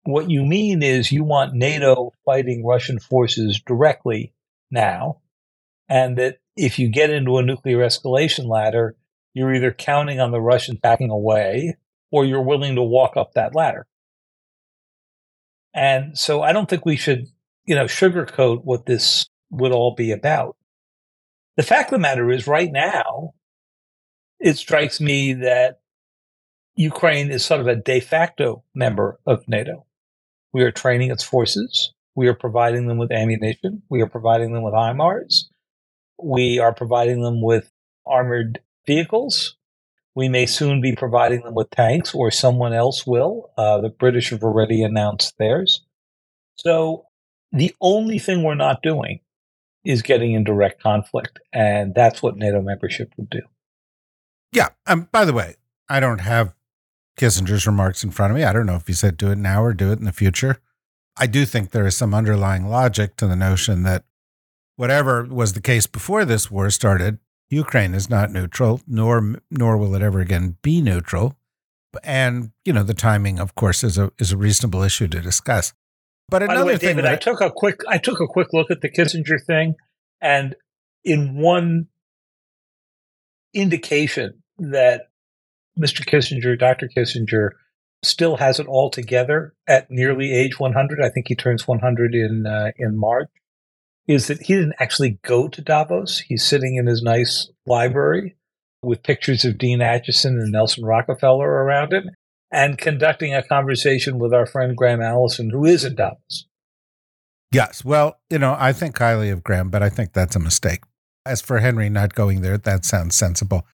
what 0.03 0.29
you 0.29 0.43
mean 0.43 0.81
is 0.81 1.11
you 1.11 1.23
want 1.23 1.53
NATO 1.53 2.11
fighting 2.25 2.65
Russian 2.65 2.99
forces 2.99 3.61
directly 3.65 4.33
now, 4.71 5.19
and 5.87 6.17
that 6.17 6.37
if 6.55 6.79
you 6.79 6.89
get 6.89 7.11
into 7.11 7.37
a 7.37 7.43
nuclear 7.43 7.79
escalation 7.79 8.47
ladder, 8.47 8.95
you're 9.33 9.53
either 9.53 9.71
counting 9.71 10.19
on 10.19 10.31
the 10.31 10.41
Russians 10.41 10.79
backing 10.79 11.09
away 11.09 11.77
or 12.11 12.25
you're 12.25 12.41
willing 12.41 12.75
to 12.75 12.83
walk 12.83 13.15
up 13.15 13.33
that 13.33 13.55
ladder. 13.55 13.87
And 15.73 16.17
so 16.17 16.41
I 16.41 16.51
don't 16.51 16.69
think 16.69 16.85
we 16.85 16.97
should, 16.97 17.27
you 17.65 17.75
know, 17.75 17.85
sugarcoat 17.85 18.65
what 18.65 18.85
this 18.85 19.29
would 19.49 19.71
all 19.71 19.95
be 19.95 20.11
about. 20.11 20.57
The 21.57 21.63
fact 21.63 21.91
of 21.91 21.97
the 21.97 22.01
matter 22.01 22.29
is 22.31 22.47
right 22.47 22.71
now, 22.71 23.33
it 24.41 24.57
strikes 24.57 24.99
me 24.99 25.33
that 25.33 25.79
Ukraine 26.75 27.29
is 27.29 27.45
sort 27.45 27.61
of 27.61 27.67
a 27.67 27.75
de 27.75 27.99
facto 27.99 28.63
member 28.73 29.19
of 29.25 29.47
NATO. 29.47 29.85
We 30.51 30.63
are 30.63 30.71
training 30.71 31.11
its 31.11 31.23
forces. 31.23 31.93
We 32.15 32.27
are 32.27 32.33
providing 32.33 32.87
them 32.87 32.97
with 32.97 33.11
ammunition. 33.11 33.83
We 33.89 34.01
are 34.01 34.07
providing 34.07 34.53
them 34.53 34.63
with 34.63 34.73
HIMARS. 34.73 35.45
We 36.21 36.59
are 36.59 36.73
providing 36.73 37.21
them 37.21 37.41
with 37.41 37.71
armored 38.05 38.59
vehicles. 38.85 39.55
We 40.15 40.27
may 40.27 40.45
soon 40.45 40.81
be 40.81 40.95
providing 40.95 41.41
them 41.41 41.53
with 41.53 41.69
tanks, 41.69 42.13
or 42.13 42.31
someone 42.31 42.73
else 42.73 43.07
will. 43.07 43.51
Uh, 43.57 43.79
the 43.79 43.89
British 43.89 44.31
have 44.31 44.43
already 44.43 44.83
announced 44.83 45.37
theirs. 45.37 45.85
So 46.55 47.05
the 47.51 47.73
only 47.79 48.19
thing 48.19 48.43
we're 48.43 48.55
not 48.55 48.81
doing 48.83 49.21
is 49.85 50.01
getting 50.01 50.33
in 50.33 50.43
direct 50.43 50.81
conflict. 50.81 51.39
And 51.53 51.95
that's 51.95 52.21
what 52.21 52.35
NATO 52.35 52.61
membership 52.61 53.13
would 53.17 53.29
do. 53.29 53.41
Yeah. 54.51 54.69
Um, 54.85 55.07
by 55.11 55.25
the 55.25 55.33
way, 55.33 55.55
I 55.89 55.99
don't 55.99 56.19
have 56.19 56.53
Kissinger's 57.17 57.67
remarks 57.67 58.03
in 58.03 58.11
front 58.11 58.31
of 58.31 58.37
me. 58.37 58.43
I 58.43 58.53
don't 58.53 58.65
know 58.65 58.75
if 58.75 58.87
he 58.87 58.93
said 58.93 59.17
do 59.17 59.31
it 59.31 59.37
now 59.37 59.63
or 59.63 59.73
do 59.73 59.91
it 59.91 59.99
in 59.99 60.05
the 60.05 60.11
future. 60.11 60.59
I 61.17 61.27
do 61.27 61.45
think 61.45 61.71
there 61.71 61.85
is 61.85 61.95
some 61.95 62.13
underlying 62.13 62.67
logic 62.67 63.17
to 63.17 63.27
the 63.27 63.35
notion 63.35 63.83
that 63.83 64.05
whatever 64.75 65.23
was 65.23 65.53
the 65.53 65.61
case 65.61 65.85
before 65.87 66.25
this 66.25 66.49
war 66.49 66.69
started, 66.69 67.19
Ukraine 67.49 67.93
is 67.93 68.09
not 68.09 68.31
neutral, 68.31 68.81
nor 68.87 69.35
nor 69.51 69.77
will 69.77 69.93
it 69.93 70.01
ever 70.01 70.19
again 70.19 70.57
be 70.61 70.81
neutral. 70.81 71.35
And 72.03 72.51
you 72.63 72.71
know, 72.71 72.83
the 72.83 72.93
timing, 72.93 73.39
of 73.39 73.55
course, 73.55 73.83
is 73.83 73.97
a 73.97 74.11
is 74.17 74.31
a 74.31 74.37
reasonable 74.37 74.81
issue 74.81 75.09
to 75.09 75.19
discuss. 75.19 75.73
But 76.29 76.43
another 76.43 76.65
way, 76.65 76.77
thing, 76.77 76.95
David, 76.95 77.05
I 77.05 77.17
took 77.17 77.41
a 77.41 77.51
quick 77.51 77.81
I 77.89 77.97
took 77.97 78.21
a 78.21 78.27
quick 78.27 78.47
look 78.53 78.71
at 78.71 78.79
the 78.79 78.89
Kissinger 78.89 79.43
thing, 79.45 79.75
and 80.21 80.55
in 81.03 81.35
one 81.35 81.87
indication 83.53 84.40
that 84.61 85.09
Mr. 85.79 86.05
Kissinger, 86.05 86.57
Dr. 86.57 86.87
Kissinger, 86.87 87.51
still 88.03 88.37
has 88.37 88.59
it 88.59 88.67
all 88.67 88.89
together 88.89 89.53
at 89.67 89.89
nearly 89.89 90.33
age 90.33 90.59
100. 90.59 91.01
I 91.01 91.09
think 91.09 91.27
he 91.27 91.35
turns 91.35 91.67
100 91.67 92.15
in 92.15 92.45
uh, 92.47 92.71
in 92.77 92.97
March. 92.97 93.29
Is 94.07 94.27
that 94.27 94.41
he 94.41 94.55
didn't 94.55 94.75
actually 94.79 95.19
go 95.23 95.47
to 95.47 95.61
Davos? 95.61 96.19
He's 96.19 96.43
sitting 96.43 96.75
in 96.75 96.87
his 96.87 97.03
nice 97.03 97.49
library 97.65 98.35
with 98.83 99.03
pictures 99.03 99.45
of 99.45 99.57
Dean 99.57 99.79
Acheson 99.79 100.41
and 100.41 100.51
Nelson 100.51 100.83
Rockefeller 100.83 101.47
around 101.47 101.93
him, 101.93 102.09
and 102.51 102.79
conducting 102.79 103.33
a 103.33 103.43
conversation 103.43 104.17
with 104.17 104.33
our 104.33 104.47
friend 104.47 104.75
Graham 104.75 105.01
Allison, 105.01 105.51
who 105.51 105.65
is 105.65 105.85
in 105.85 105.95
Davos. 105.95 106.47
Yes, 107.51 107.85
well, 107.85 108.19
you 108.29 108.39
know, 108.39 108.55
I 108.57 108.73
think 108.73 108.97
highly 108.97 109.29
of 109.29 109.43
Graham, 109.43 109.69
but 109.69 109.83
I 109.83 109.89
think 109.89 110.13
that's 110.13 110.35
a 110.35 110.39
mistake. 110.39 110.81
As 111.25 111.41
for 111.41 111.59
Henry 111.59 111.89
not 111.89 112.15
going 112.15 112.41
there, 112.41 112.57
that 112.57 112.85
sounds 112.85 113.15
sensible. 113.15 113.67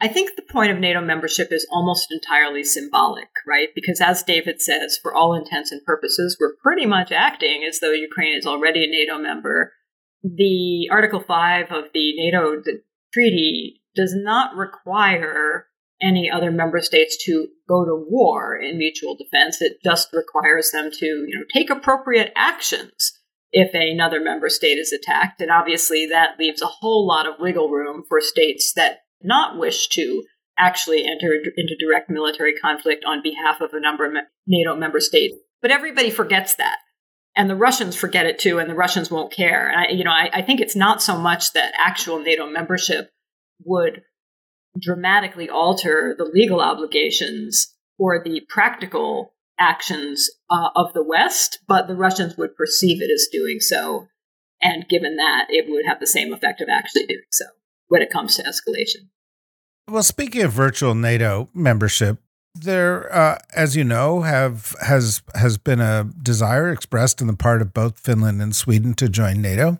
I 0.00 0.08
think 0.08 0.36
the 0.36 0.42
point 0.42 0.70
of 0.70 0.78
NATO 0.78 1.00
membership 1.00 1.48
is 1.50 1.66
almost 1.72 2.12
entirely 2.12 2.62
symbolic, 2.62 3.28
right? 3.46 3.68
Because 3.74 4.00
as 4.00 4.22
David 4.22 4.62
says, 4.62 4.98
for 5.02 5.12
all 5.12 5.34
intents 5.34 5.72
and 5.72 5.84
purposes, 5.84 6.36
we're 6.38 6.54
pretty 6.62 6.86
much 6.86 7.10
acting 7.10 7.64
as 7.68 7.80
though 7.80 7.92
Ukraine 7.92 8.36
is 8.36 8.46
already 8.46 8.84
a 8.84 8.90
NATO 8.90 9.18
member. 9.18 9.72
The 10.22 10.88
Article 10.92 11.20
5 11.20 11.72
of 11.72 11.84
the 11.92 12.14
NATO 12.16 12.62
treaty 13.12 13.82
does 13.96 14.14
not 14.14 14.54
require 14.54 15.66
any 16.00 16.30
other 16.30 16.52
member 16.52 16.80
states 16.80 17.16
to 17.24 17.48
go 17.68 17.84
to 17.84 18.06
war 18.08 18.56
in 18.56 18.78
mutual 18.78 19.16
defense. 19.16 19.60
It 19.60 19.78
just 19.82 20.12
requires 20.12 20.70
them 20.70 20.90
to, 20.92 21.06
you 21.06 21.36
know, 21.36 21.44
take 21.52 21.70
appropriate 21.70 22.32
actions 22.36 23.18
if 23.50 23.70
another 23.74 24.20
member 24.20 24.48
state 24.48 24.78
is 24.78 24.92
attacked. 24.92 25.40
And 25.40 25.50
obviously 25.50 26.06
that 26.06 26.38
leaves 26.38 26.62
a 26.62 26.66
whole 26.66 27.06
lot 27.06 27.26
of 27.26 27.40
wiggle 27.40 27.70
room 27.70 28.04
for 28.08 28.20
states 28.20 28.72
that 28.76 28.98
not 29.22 29.58
wish 29.58 29.88
to 29.88 30.24
actually 30.58 31.04
enter 31.04 31.32
into 31.56 31.76
direct 31.78 32.10
military 32.10 32.54
conflict 32.54 33.04
on 33.06 33.22
behalf 33.22 33.60
of 33.60 33.72
a 33.72 33.80
number 33.80 34.06
of 34.06 34.12
NATO 34.46 34.74
member 34.74 35.00
states. 35.00 35.36
But 35.62 35.70
everybody 35.70 36.10
forgets 36.10 36.56
that. 36.56 36.78
And 37.36 37.48
the 37.48 37.56
Russians 37.56 37.94
forget 37.94 38.26
it 38.26 38.38
too, 38.38 38.58
and 38.58 38.68
the 38.68 38.74
Russians 38.74 39.10
won't 39.10 39.32
care. 39.32 39.72
I, 39.74 39.92
you 39.92 40.02
know, 40.02 40.10
I, 40.10 40.28
I 40.32 40.42
think 40.42 40.60
it's 40.60 40.74
not 40.74 41.00
so 41.02 41.16
much 41.16 41.52
that 41.52 41.72
actual 41.78 42.18
NATO 42.18 42.46
membership 42.50 43.10
would 43.64 44.02
dramatically 44.80 45.48
alter 45.48 46.14
the 46.18 46.24
legal 46.24 46.60
obligations 46.60 47.74
or 47.96 48.22
the 48.22 48.42
practical 48.48 49.34
actions 49.58 50.28
uh, 50.50 50.70
of 50.74 50.92
the 50.94 51.02
West, 51.02 51.60
but 51.68 51.86
the 51.86 51.96
Russians 51.96 52.36
would 52.36 52.56
perceive 52.56 53.00
it 53.00 53.10
as 53.12 53.28
doing 53.30 53.60
so. 53.60 54.08
And 54.60 54.88
given 54.88 55.16
that, 55.16 55.46
it 55.48 55.66
would 55.68 55.84
have 55.86 56.00
the 56.00 56.06
same 56.06 56.32
effect 56.32 56.60
of 56.60 56.68
actually 56.68 57.06
doing 57.06 57.22
so 57.30 57.44
when 57.88 58.02
it 58.02 58.10
comes 58.10 58.36
to 58.36 58.42
escalation. 58.42 59.08
Well, 59.88 60.02
speaking 60.02 60.42
of 60.42 60.52
virtual 60.52 60.94
NATO 60.94 61.48
membership, 61.54 62.18
there, 62.54 63.14
uh, 63.14 63.38
as 63.54 63.76
you 63.76 63.84
know, 63.84 64.22
have 64.22 64.74
has 64.82 65.22
has 65.34 65.58
been 65.58 65.80
a 65.80 66.10
desire 66.22 66.70
expressed 66.70 67.20
on 67.20 67.28
the 67.28 67.36
part 67.36 67.62
of 67.62 67.72
both 67.72 67.98
Finland 67.98 68.42
and 68.42 68.54
Sweden 68.54 68.94
to 68.94 69.08
join 69.08 69.40
NATO, 69.40 69.78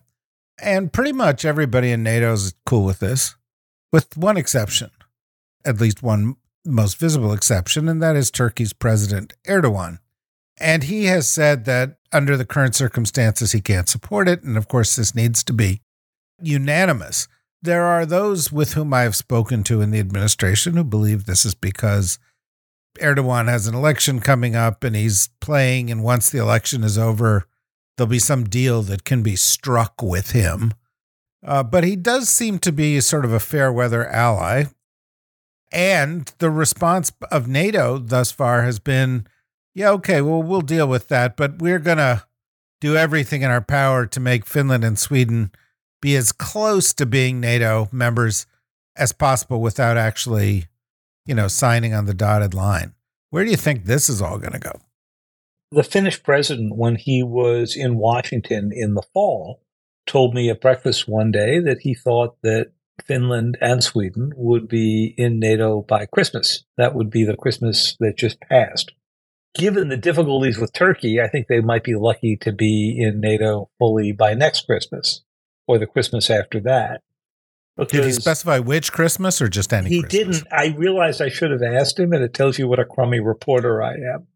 and 0.61 0.93
pretty 0.93 1.13
much 1.13 1.45
everybody 1.45 1.91
in 1.91 2.03
NATO 2.03 2.33
is 2.33 2.55
cool 2.67 2.85
with 2.85 3.01
this, 3.01 3.37
with 3.93 4.17
one 4.17 4.37
exception, 4.37 4.91
at 5.65 5.81
least 5.81 6.03
one 6.03 6.37
most 6.65 6.99
visible 6.99 7.33
exception, 7.33 7.89
and 7.89 8.03
that 8.03 8.17
is 8.17 8.31
Turkey's 8.31 8.73
President 8.73 9.35
Erdogan. 9.47 9.99
And 10.61 10.85
he 10.85 11.05
has 11.07 11.29
said 11.29 11.65
that 11.67 11.99
under 12.13 12.37
the 12.37 12.45
current 12.45 12.75
circumstances, 12.75 13.53
he 13.53 13.61
can't 13.61 13.89
support 13.89 14.29
it. 14.29 14.43
And 14.43 14.57
of 14.57 14.69
course, 14.69 14.97
this 14.97 15.15
needs 15.15 15.45
to 15.45 15.53
be 15.53 15.81
unanimous. 16.43 17.29
There 17.61 17.85
are 17.85 18.07
those 18.07 18.53
with 18.53 18.75
whom 18.75 18.95
I 18.95 19.03
have 19.03 19.17
spoken 19.17 19.65
to 19.65 19.81
in 19.81 19.91
the 19.91 19.99
administration 19.99 20.77
who 20.77 20.85
believe 20.85 21.25
this 21.25 21.45
is 21.45 21.55
because 21.55 22.19
Erdogan 23.01 23.49
has 23.49 23.67
an 23.67 23.75
election 23.75 24.21
coming 24.21 24.55
up 24.55 24.85
and 24.85 24.95
he's 24.95 25.31
playing, 25.41 25.91
and 25.91 26.03
once 26.03 26.31
the 26.31 26.39
election 26.39 26.85
is 26.85 26.97
over, 26.97 27.47
there'll 27.97 28.09
be 28.09 28.19
some 28.19 28.45
deal 28.45 28.83
that 28.83 29.05
can 29.05 29.23
be 29.23 29.37
struck 29.37 30.01
with 30.03 30.31
him. 30.33 30.73
Uh, 31.45 31.63
but 31.63 31.85
he 31.85 31.97
does 31.97 32.29
seem 32.29 32.59
to 32.59 32.73
be 32.73 33.01
sort 33.01 33.25
of 33.25 33.33
a 33.33 33.41
fair 33.41 33.73
weather 33.73 34.07
ally. 34.07 34.65
And 35.71 36.33
the 36.39 36.51
response 36.51 37.13
of 37.31 37.47
NATO 37.47 37.99
thus 37.99 38.33
far 38.33 38.63
has 38.63 38.79
been 38.79 39.27
yeah, 39.79 39.91
okay, 39.91 40.21
well, 40.21 40.43
we'll 40.43 40.61
deal 40.61 40.89
with 40.89 41.07
that, 41.07 41.37
but 41.37 41.61
we're 41.61 41.79
going 41.79 41.99
to 41.99 42.25
do 42.81 42.97
everything 42.97 43.43
in 43.43 43.51
our 43.51 43.61
power 43.61 44.07
to 44.07 44.19
make 44.19 44.45
Finland 44.45 44.83
and 44.83 44.99
Sweden 44.99 45.53
be 46.01 46.17
as 46.17 46.33
close 46.33 46.93
to 46.95 47.07
being 47.07 47.41
NATO 47.41 47.89
members 47.93 48.47
as 48.97 49.13
possible 49.13 49.61
without 49.61 49.97
actually, 49.97 50.67
you 51.25 51.35
know, 51.35 51.49
signing 51.49 51.95
on 51.95 52.07
the 52.07 52.15
dotted 52.15 52.55
line. 52.55 52.95
Where 53.31 53.45
do 53.45 53.51
you 53.51 53.57
think 53.57 53.85
this 53.85 54.09
is 54.09 54.23
all 54.23 54.39
going 54.39 54.53
to 54.53 54.59
go? 54.59 54.81
The 55.71 55.85
Finnish 55.85 56.23
president, 56.23 56.77
when 56.77 56.97
he 56.97 57.23
was 57.23 57.77
in 57.77 57.99
Washington 57.99 58.71
in 58.73 58.95
the 58.95 59.03
fall, 59.13 59.63
told 60.07 60.35
me 60.35 60.49
at 60.49 60.63
breakfast 60.63 61.07
one 61.07 61.31
day 61.31 61.61
that 61.61 61.81
he 61.81 61.95
thought 61.95 62.37
that 62.43 62.73
Finland 63.05 63.59
and 63.61 63.85
Sweden 63.85 64.33
would 64.35 64.67
be 64.67 65.15
in 65.17 65.39
NATO 65.39 65.83
by 65.83 66.07
Christmas. 66.07 66.65
That 66.79 66.95
would 66.95 67.11
be 67.11 67.25
the 67.25 67.37
Christmas 67.37 67.97
that 68.01 68.17
just 68.17 68.41
passed. 68.41 68.93
Given 69.55 69.89
the 69.89 69.97
difficulties 69.97 70.59
with 70.59 70.73
Turkey, 70.73 71.21
I 71.21 71.29
think 71.29 71.47
they 71.47 71.61
might 71.61 71.85
be 71.85 71.95
lucky 71.95 72.37
to 72.39 72.53
be 72.53 72.97
in 72.99 73.21
NATO 73.21 73.71
fully 73.79 74.13
by 74.13 74.35
next 74.35 74.67
Christmas 74.67 75.23
or 75.69 75.79
the 75.79 75.87
Christmas 75.87 76.31
after 76.31 76.59
that. 76.61 77.03
Did 77.87 78.05
he 78.05 78.13
specify 78.13 78.59
which 78.59 78.91
Christmas 78.91 79.41
or 79.41 79.49
just 79.49 79.73
any? 79.73 79.89
He 79.89 80.03
Christmas? 80.03 80.41
didn't. 80.41 80.53
I 80.53 80.75
realized 80.77 81.23
I 81.23 81.29
should 81.29 81.53
have 81.53 81.63
asked 81.63 81.97
him, 81.97 82.13
and 82.13 82.25
it 82.25 82.35
tells 82.35 82.59
you 82.59 82.67
what 82.67 82.81
a 82.81 82.85
crummy 82.85 83.21
reporter 83.21 83.81
I 83.81 83.93
am. 83.93 84.27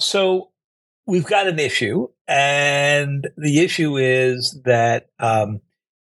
So 0.00 0.50
we've 1.06 1.24
got 1.24 1.46
an 1.46 1.58
issue, 1.58 2.08
and 2.28 3.26
the 3.38 3.60
issue 3.60 3.96
is 3.96 4.60
that 4.66 5.06
um, 5.18 5.60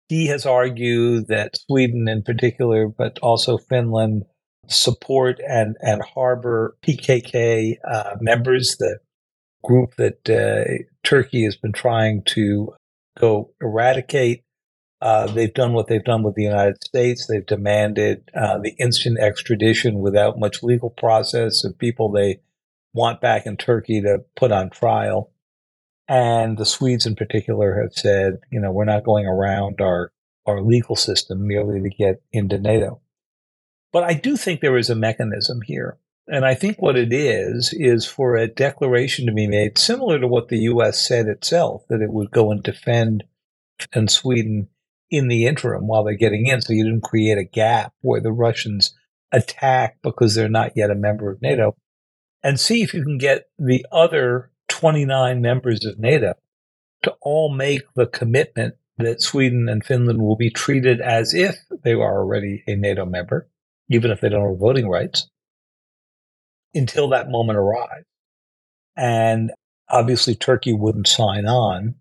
he 0.09 0.29
has 0.29 0.47
argued 0.47 1.29
that 1.29 1.59
Sweden, 1.59 2.09
in 2.09 2.23
particular, 2.23 2.89
but 2.89 3.19
also 3.19 3.59
Finland, 3.59 4.25
support 4.69 5.39
and 5.47 5.77
and 5.81 6.03
harbor 6.03 6.79
PKK 6.83 7.77
uh, 7.87 8.17
members, 8.21 8.77
the 8.79 9.01
group 9.63 9.95
that 9.97 10.31
uh, 10.31 10.83
Turkey 11.03 11.45
has 11.45 11.57
been 11.57 11.73
trying 11.73 12.23
to 12.25 12.73
go 13.19 13.51
eradicate. 13.61 14.45
Uh, 15.01 15.27
they've 15.27 15.53
done 15.53 15.73
what 15.73 15.89
they've 15.89 16.05
done 16.05 16.23
with 16.23 16.35
the 16.35 16.43
United 16.43 16.83
States. 16.83 17.27
They've 17.27 17.45
demanded 17.45 18.31
uh, 18.35 18.59
the 18.59 18.75
instant 18.79 19.19
extradition 19.19 19.99
without 19.99 20.39
much 20.39 20.63
legal 20.63 20.91
process 20.91 21.65
of 21.65 21.79
people 21.79 22.11
they 22.11 22.41
want 22.95 23.21
back 23.21 23.45
in 23.47 23.57
Turkey 23.57 24.01
to 24.03 24.25
put 24.37 24.53
on 24.53 24.71
trial. 24.71 25.31
And 26.09 26.57
the 26.57 26.65
Swedes 26.65 27.05
in 27.05 27.15
particular 27.15 27.83
have 27.83 27.93
said, 27.93 28.39
you 28.51 28.61
know, 28.61 28.71
we're 28.71 28.85
not 28.85 29.05
going 29.05 29.27
around 29.27 29.81
our, 29.81 30.13
our 30.47 30.63
legal 30.63 30.97
system 30.97 31.47
merely 31.47 31.81
to 31.81 31.91
get 31.91 32.23
into 32.33 32.59
NATO. 32.59 33.01
But 33.93 34.05
I 34.05 34.15
do 34.15 34.37
think 34.37 34.61
there 34.61 34.79
is 34.79 34.89
a 34.89 34.95
mechanism 34.95 35.61
here. 35.63 35.99
And 36.29 36.45
I 36.45 36.55
think 36.55 36.79
what 36.79 36.97
it 36.97 37.13
is, 37.13 37.73
is 37.73 38.05
for 38.05 38.35
a 38.35 38.49
declaration 38.49 39.27
to 39.27 39.33
be 39.33 39.47
made, 39.47 39.79
similar 39.79 40.19
to 40.19 40.27
what 40.27 40.49
the 40.49 40.59
U.S. 40.59 41.07
said 41.07 41.27
itself, 41.27 41.85
that 41.89 42.01
it 42.01 42.13
would 42.13 42.33
go 42.33 42.51
and 42.51 42.63
defend 42.63 43.25
and 43.93 44.11
Sweden 44.11 44.69
in 45.09 45.29
the 45.29 45.47
interim 45.47 45.87
while 45.87 46.03
they're 46.03 46.17
getting 46.17 46.47
in. 46.47 46.61
So 46.61 46.73
you 46.73 46.85
didn't 46.85 47.05
create 47.05 47.39
a 47.39 47.45
gap 47.45 47.93
where 48.01 48.21
the 48.21 48.33
Russians 48.33 48.95
attack 49.31 49.99
because 50.03 50.35
they're 50.35 50.49
not 50.49 50.73
yet 50.75 50.91
a 50.91 50.97
member 50.97 51.31
of 51.31 51.43
NATO. 51.43 51.77
And 52.43 52.59
see 52.59 52.83
if 52.83 52.93
you 52.93 53.05
can 53.05 53.19
get 53.19 53.45
the 53.59 53.87
other 53.93 54.51
29 54.69 55.41
members 55.41 55.85
of 55.85 55.99
NATO 55.99 56.35
to 57.03 57.15
all 57.23 57.55
make 57.55 57.83
the 57.95 58.07
commitment 58.07 58.75
that 58.99 59.23
Sweden 59.23 59.69
and 59.69 59.85
Finland 59.85 60.21
will 60.21 60.37
be 60.37 60.51
treated 60.51 61.01
as 61.01 61.35
if 61.35 61.57
they 61.85 61.93
are 61.93 62.19
already 62.19 62.65
a 62.67 62.75
NATO 62.75 63.05
member, 63.05 63.49
even 63.89 64.11
if 64.11 64.21
they 64.21 64.29
don't 64.29 64.49
have 64.49 64.59
voting 64.59 64.89
rights 64.89 65.29
until 66.77 67.09
that 67.09 67.31
moment 67.31 67.59
arrived. 67.59 68.07
And 68.97 69.53
obviously, 69.89 70.35
Turkey 70.35 70.73
wouldn't 70.73 71.09
sign 71.09 71.47
on. 71.47 71.97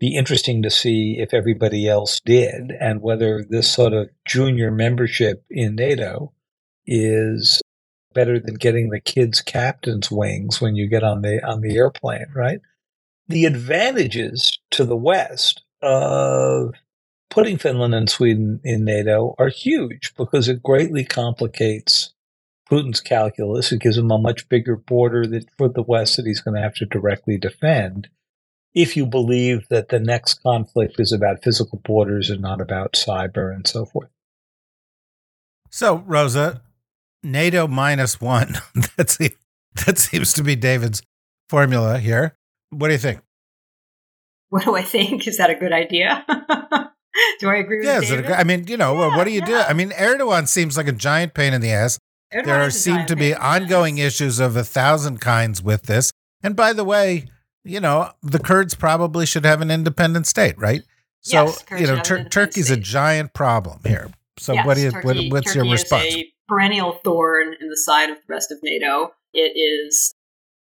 Be 0.00 0.16
interesting 0.16 0.62
to 0.62 0.70
see 0.70 1.16
if 1.18 1.32
everybody 1.32 1.88
else 1.88 2.20
did 2.20 2.72
and 2.80 3.00
whether 3.00 3.44
this 3.48 3.70
sort 3.70 3.92
of 3.92 4.10
junior 4.26 4.70
membership 4.70 5.44
in 5.48 5.76
NATO 5.76 6.32
is 6.86 7.62
better 8.12 8.38
than 8.38 8.54
getting 8.54 8.90
the 8.90 9.00
kids' 9.00 9.40
captain's 9.40 10.10
wings 10.10 10.60
when 10.60 10.76
you 10.76 10.88
get 10.88 11.02
on 11.02 11.22
the 11.22 11.44
on 11.44 11.60
the 11.60 11.76
airplane, 11.76 12.26
right? 12.34 12.60
The 13.28 13.44
advantages 13.46 14.58
to 14.72 14.84
the 14.84 14.96
West 14.96 15.62
of 15.82 16.74
putting 17.30 17.58
Finland 17.58 17.94
and 17.94 18.08
Sweden 18.08 18.60
in 18.64 18.84
NATO 18.84 19.34
are 19.38 19.48
huge 19.48 20.14
because 20.16 20.48
it 20.48 20.62
greatly 20.62 21.04
complicates 21.04 22.13
Putin's 22.70 23.00
calculus. 23.00 23.72
It 23.72 23.80
gives 23.80 23.98
him 23.98 24.10
a 24.10 24.18
much 24.18 24.48
bigger 24.48 24.76
border 24.76 25.26
that 25.26 25.46
for 25.56 25.68
the 25.68 25.82
West 25.82 26.16
that 26.16 26.26
he's 26.26 26.40
going 26.40 26.56
to 26.56 26.62
have 26.62 26.74
to 26.74 26.86
directly 26.86 27.38
defend. 27.38 28.08
If 28.74 28.96
you 28.96 29.06
believe 29.06 29.68
that 29.68 29.90
the 29.90 30.00
next 30.00 30.42
conflict 30.42 30.96
is 30.98 31.12
about 31.12 31.44
physical 31.44 31.80
borders 31.84 32.30
and 32.30 32.40
not 32.40 32.60
about 32.60 32.94
cyber 32.94 33.54
and 33.54 33.66
so 33.66 33.84
forth. 33.84 34.08
So, 35.70 36.04
Rosa, 36.06 36.62
NATO 37.22 37.66
minus 37.66 38.20
one. 38.20 38.56
That's 38.96 39.16
the, 39.16 39.32
that 39.86 39.98
seems 39.98 40.32
to 40.34 40.42
be 40.42 40.56
David's 40.56 41.02
formula 41.48 41.98
here. 41.98 42.36
What 42.70 42.88
do 42.88 42.94
you 42.94 42.98
think? 42.98 43.20
What 44.50 44.64
do 44.64 44.76
I 44.76 44.82
think? 44.82 45.26
Is 45.26 45.38
that 45.38 45.50
a 45.50 45.54
good 45.54 45.72
idea? 45.72 46.24
do 47.40 47.48
I 47.48 47.56
agree 47.56 47.78
with 47.78 47.86
yeah, 47.86 48.00
David? 48.00 48.30
I 48.30 48.44
mean, 48.44 48.66
you 48.68 48.76
know, 48.76 48.94
yeah, 48.94 49.16
what 49.16 49.24
do 49.24 49.30
you 49.30 49.40
yeah. 49.40 49.46
do? 49.46 49.56
I 49.56 49.72
mean, 49.72 49.90
Erdogan 49.90 50.46
seems 50.46 50.76
like 50.76 50.88
a 50.88 50.92
giant 50.92 51.34
pain 51.34 51.52
in 51.52 51.60
the 51.60 51.70
ass. 51.70 51.98
There 52.42 52.70
seem 52.70 53.06
to 53.06 53.16
be 53.16 53.34
ongoing 53.34 53.98
issues 53.98 54.40
of 54.40 54.56
a 54.56 54.64
thousand 54.64 55.20
kinds 55.20 55.62
with 55.62 55.84
this. 55.84 56.10
And 56.42 56.56
by 56.56 56.72
the 56.72 56.84
way, 56.84 57.26
you 57.64 57.80
know, 57.80 58.10
the 58.22 58.38
Kurds 58.38 58.74
probably 58.74 59.26
should 59.26 59.44
have 59.44 59.60
an 59.60 59.70
independent 59.70 60.26
state, 60.26 60.58
right? 60.58 60.82
So, 61.20 61.44
yes, 61.44 61.64
you 61.78 61.86
know, 61.86 62.00
Tur- 62.00 62.24
Turkey's 62.24 62.66
state. 62.66 62.78
a 62.78 62.80
giant 62.80 63.32
problem 63.32 63.80
here. 63.84 64.10
So, 64.38 64.52
yes, 64.52 64.66
what 64.66 64.76
you, 64.76 64.90
Turkey, 64.90 65.06
what, 65.06 65.16
what's 65.30 65.54
Turkey 65.54 65.66
your 65.66 65.72
response? 65.72 66.04
Is 66.04 66.16
a 66.16 66.32
perennial 66.48 66.98
thorn 67.04 67.54
in 67.60 67.70
the 67.70 67.76
side 67.76 68.10
of 68.10 68.16
the 68.16 68.22
rest 68.28 68.52
of 68.52 68.58
NATO. 68.62 69.12
It 69.32 69.56
is 69.56 70.14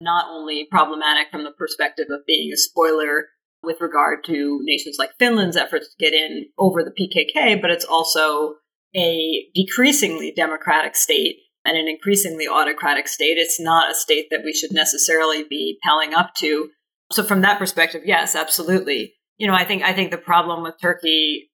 not 0.01 0.25
only 0.29 0.67
problematic 0.69 1.27
from 1.31 1.43
the 1.43 1.51
perspective 1.51 2.07
of 2.09 2.25
being 2.25 2.51
a 2.51 2.57
spoiler 2.57 3.25
with 3.63 3.81
regard 3.81 4.23
to 4.25 4.59
nations 4.63 4.97
like 4.97 5.11
Finland's 5.19 5.57
efforts 5.57 5.89
to 5.89 6.03
get 6.03 6.13
in 6.13 6.47
over 6.57 6.83
the 6.83 6.91
PKK, 6.91 7.61
but 7.61 7.71
it's 7.71 7.85
also 7.85 8.55
a 8.95 9.47
decreasingly 9.53 10.33
democratic 10.35 10.95
state 10.95 11.37
and 11.67 11.77
an 11.77 11.87
increasingly 11.87 12.47
autocratic 12.47 13.07
state. 13.07 13.37
It's 13.37 13.59
not 13.59 13.91
a 13.91 13.95
state 13.95 14.27
that 14.31 14.43
we 14.43 14.53
should 14.53 14.71
necessarily 14.71 15.43
be 15.43 15.77
palling 15.83 16.13
up 16.13 16.33
to. 16.39 16.69
So 17.11 17.23
from 17.23 17.41
that 17.41 17.59
perspective, 17.59 18.01
yes, 18.05 18.35
absolutely. 18.35 19.13
You 19.37 19.47
know, 19.47 19.53
I 19.53 19.65
think 19.65 19.83
I 19.83 19.93
think 19.93 20.11
the 20.11 20.17
problem 20.17 20.63
with 20.63 20.75
Turkey 20.81 21.49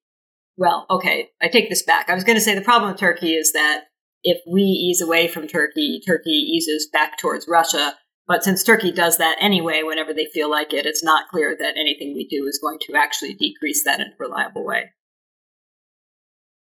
well, 0.58 0.86
okay, 0.89 1.29
I 1.41 1.48
take 1.48 1.70
this 1.70 1.84
back. 1.84 2.10
I 2.10 2.13
was 2.13 2.24
going 2.24 2.38
to 2.38 2.41
say 2.41 2.55
the 2.55 2.62
problem 2.62 2.91
with 2.91 3.00
Turkey 3.00 3.34
is 3.34 3.53
that 3.53 3.86
if 4.24 4.38
we 4.48 4.62
ease 4.62 5.01
away 5.01 5.27
from 5.27 5.48
Turkey, 5.48 6.01
Turkey 6.05 6.29
eases 6.29 6.88
back 6.91 7.17
towards 7.17 7.48
Russia. 7.48 7.96
But 8.27 8.43
since 8.43 8.63
Turkey 8.63 8.91
does 8.91 9.17
that 9.17 9.38
anyway, 9.41 9.82
whenever 9.84 10.13
they 10.13 10.27
feel 10.34 10.50
like 10.50 10.74
it, 10.74 10.86
it's 10.86 11.03
not 11.03 11.27
clear 11.29 11.55
that 11.58 11.75
anything 11.77 12.13
we 12.15 12.27
do 12.27 12.46
is 12.48 12.60
going 12.62 12.77
to 12.84 12.96
actually 12.96 13.34
decrease 13.34 13.84
that 13.84 14.00
in 14.00 14.08
a 14.08 14.15
reliable 14.17 14.65
way. 14.65 14.91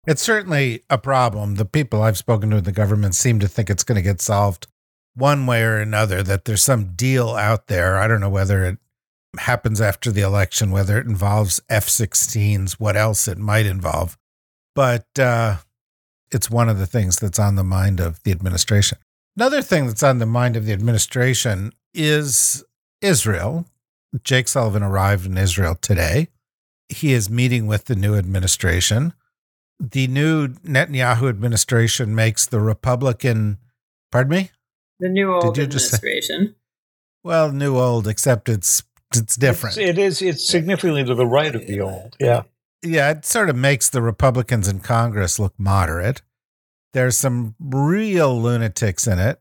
It's 0.06 0.22
certainly 0.22 0.82
a 0.88 0.98
problem. 0.98 1.56
The 1.56 1.64
people 1.64 2.02
I've 2.02 2.16
spoken 2.16 2.50
to 2.50 2.58
in 2.58 2.64
the 2.64 2.72
government 2.72 3.14
seem 3.14 3.40
to 3.40 3.48
think 3.48 3.68
it's 3.68 3.84
going 3.84 3.96
to 3.96 4.02
get 4.02 4.20
solved 4.20 4.68
one 5.14 5.46
way 5.46 5.62
or 5.62 5.78
another, 5.78 6.22
that 6.22 6.44
there's 6.44 6.62
some 6.62 6.94
deal 6.94 7.30
out 7.30 7.66
there. 7.66 7.96
I 7.96 8.06
don't 8.06 8.20
know 8.20 8.28
whether 8.28 8.64
it 8.64 8.78
happens 9.38 9.80
after 9.80 10.12
the 10.12 10.20
election, 10.20 10.70
whether 10.70 10.98
it 10.98 11.06
involves 11.06 11.60
F 11.68 11.86
16s, 11.86 12.74
what 12.74 12.96
else 12.96 13.26
it 13.26 13.38
might 13.38 13.66
involve. 13.66 14.16
But 14.74 15.06
uh, 15.18 15.56
it's 16.30 16.50
one 16.50 16.68
of 16.68 16.78
the 16.78 16.86
things 16.86 17.18
that's 17.18 17.38
on 17.38 17.54
the 17.56 17.64
mind 17.64 17.98
of 17.98 18.22
the 18.22 18.30
administration. 18.30 18.98
Another 19.36 19.62
thing 19.62 19.86
that's 19.86 20.02
on 20.02 20.18
the 20.18 20.26
mind 20.26 20.56
of 20.56 20.66
the 20.66 20.72
administration 20.72 21.72
is 21.94 22.64
Israel. 23.00 23.66
Jake 24.22 24.48
Sullivan 24.48 24.82
arrived 24.82 25.26
in 25.26 25.36
Israel 25.36 25.74
today. 25.74 26.28
He 26.88 27.12
is 27.12 27.28
meeting 27.28 27.66
with 27.66 27.86
the 27.86 27.96
new 27.96 28.14
administration. 28.14 29.12
The 29.78 30.06
new 30.06 30.48
Netanyahu 30.48 31.28
administration 31.28 32.14
makes 32.14 32.46
the 32.46 32.60
Republican, 32.60 33.58
pardon 34.10 34.30
me? 34.30 34.50
The 35.00 35.08
new 35.08 35.32
old 35.32 35.58
administration. 35.58 36.46
Say, 36.48 36.54
well, 37.22 37.52
new 37.52 37.76
old, 37.76 38.08
except 38.08 38.48
it's 38.48 38.82
it's 39.14 39.36
different. 39.36 39.76
It's, 39.76 39.88
it 39.88 39.98
is. 39.98 40.22
It's 40.22 40.48
significantly 40.48 41.04
to 41.04 41.14
the 41.14 41.26
right 41.26 41.54
of 41.54 41.66
the 41.66 41.80
old. 41.80 42.16
Yeah. 42.18 42.42
Yeah, 42.82 43.10
it 43.10 43.24
sort 43.24 43.50
of 43.50 43.56
makes 43.56 43.88
the 43.90 44.02
Republicans 44.02 44.68
in 44.68 44.80
Congress 44.80 45.38
look 45.38 45.54
moderate. 45.58 46.22
There's 46.92 47.16
some 47.16 47.54
real 47.60 48.40
lunatics 48.40 49.06
in 49.06 49.18
it. 49.18 49.40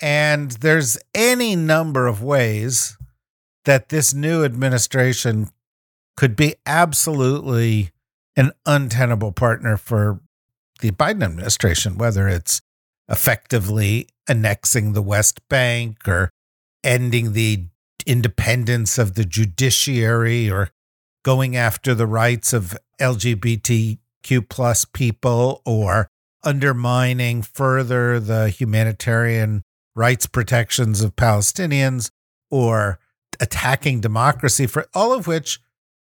And 0.00 0.50
there's 0.52 0.98
any 1.14 1.54
number 1.54 2.08
of 2.08 2.22
ways 2.22 2.96
that 3.64 3.90
this 3.90 4.12
new 4.12 4.44
administration 4.44 5.50
could 6.16 6.34
be 6.34 6.56
absolutely 6.66 7.91
an 8.36 8.52
untenable 8.66 9.32
partner 9.32 9.76
for 9.76 10.20
the 10.80 10.90
Biden 10.90 11.24
administration, 11.24 11.98
whether 11.98 12.28
it's 12.28 12.60
effectively 13.08 14.08
annexing 14.28 14.92
the 14.92 15.02
West 15.02 15.46
Bank 15.48 16.08
or 16.08 16.30
ending 16.82 17.32
the 17.32 17.66
independence 18.06 18.98
of 18.98 19.14
the 19.14 19.24
judiciary 19.24 20.50
or 20.50 20.70
going 21.24 21.56
after 21.56 21.94
the 21.94 22.06
rights 22.06 22.52
of 22.52 22.76
LGBTQ 23.00 24.48
plus 24.48 24.84
people 24.84 25.62
or 25.64 26.08
undermining 26.44 27.42
further 27.42 28.18
the 28.18 28.48
humanitarian 28.48 29.62
rights 29.94 30.26
protections 30.26 31.02
of 31.02 31.14
Palestinians 31.14 32.10
or 32.50 32.98
attacking 33.40 34.00
democracy 34.00 34.66
for 34.66 34.86
all 34.94 35.12
of 35.12 35.26
which 35.26 35.60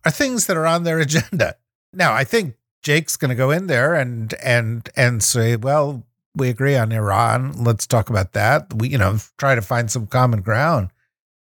are 0.04 0.11
things 0.11 0.46
that 0.46 0.57
are 0.57 0.66
on 0.66 0.85
their 0.85 0.98
agenda. 1.00 1.57
Now, 1.92 2.12
I 2.12 2.24
think 2.24 2.55
Jake's 2.83 3.16
going 3.16 3.31
to 3.31 3.35
go 3.35 3.51
in 3.51 3.66
there 3.66 3.94
and 3.94 4.35
and 4.42 4.88
and 4.96 5.22
say, 5.22 5.57
well, 5.57 6.05
we 6.35 6.48
agree 6.48 6.77
on 6.77 6.92
Iran. 6.92 7.64
Let's 7.64 7.87
talk 7.87 8.11
about 8.11 8.33
that. 8.33 8.72
We, 8.72 8.88
you 8.88 8.98
know, 8.98 9.18
try 9.37 9.55
to 9.55 9.62
find 9.62 9.90
some 9.90 10.07
common 10.07 10.40
ground. 10.40 10.90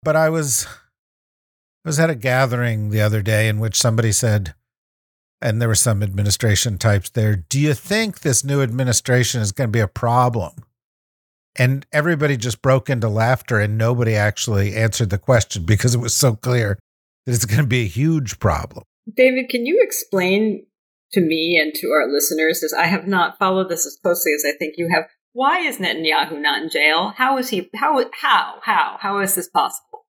But 0.03 0.15
I 0.15 0.29
was 0.29 0.67
I 1.85 1.89
was 1.89 1.99
at 1.99 2.09
a 2.09 2.15
gathering 2.15 2.89
the 2.89 3.01
other 3.01 3.21
day 3.21 3.47
in 3.47 3.59
which 3.59 3.79
somebody 3.79 4.11
said, 4.11 4.53
and 5.41 5.61
there 5.61 5.67
were 5.67 5.75
some 5.75 6.01
administration 6.01 6.77
types 6.77 7.09
there, 7.09 7.35
do 7.35 7.59
you 7.59 7.73
think 7.73 8.21
this 8.21 8.43
new 8.43 8.61
administration 8.61 9.41
is 9.41 9.51
going 9.51 9.67
to 9.67 9.71
be 9.71 9.81
a 9.81 9.87
problem? 9.87 10.53
And 11.55 11.85
everybody 11.91 12.37
just 12.37 12.61
broke 12.61 12.89
into 12.89 13.09
laughter 13.09 13.59
and 13.59 13.77
nobody 13.77 14.15
actually 14.15 14.75
answered 14.75 15.09
the 15.09 15.17
question 15.17 15.65
because 15.65 15.93
it 15.93 15.99
was 15.99 16.13
so 16.13 16.35
clear 16.35 16.79
that 17.25 17.33
it's 17.33 17.45
going 17.45 17.61
to 17.61 17.67
be 17.67 17.81
a 17.81 17.87
huge 17.87 18.39
problem. 18.39 18.85
David, 19.11 19.49
can 19.49 19.65
you 19.65 19.79
explain 19.81 20.65
to 21.11 21.21
me 21.21 21.59
and 21.61 21.73
to 21.75 21.87
our 21.89 22.11
listeners, 22.11 22.63
as 22.63 22.73
I 22.73 22.87
have 22.87 23.07
not 23.07 23.37
followed 23.37 23.69
this 23.69 23.85
as 23.85 23.97
closely 24.01 24.33
as 24.33 24.43
I 24.47 24.57
think 24.57 24.75
you 24.77 24.89
have, 24.91 25.05
why 25.33 25.59
is 25.59 25.77
Netanyahu 25.77 26.39
not 26.39 26.63
in 26.63 26.69
jail? 26.69 27.13
How 27.17 27.37
is 27.37 27.49
he? 27.49 27.69
How? 27.75 28.03
How? 28.13 28.59
How? 28.61 28.97
How 28.99 29.19
is 29.19 29.35
this 29.35 29.49
possible? 29.49 30.05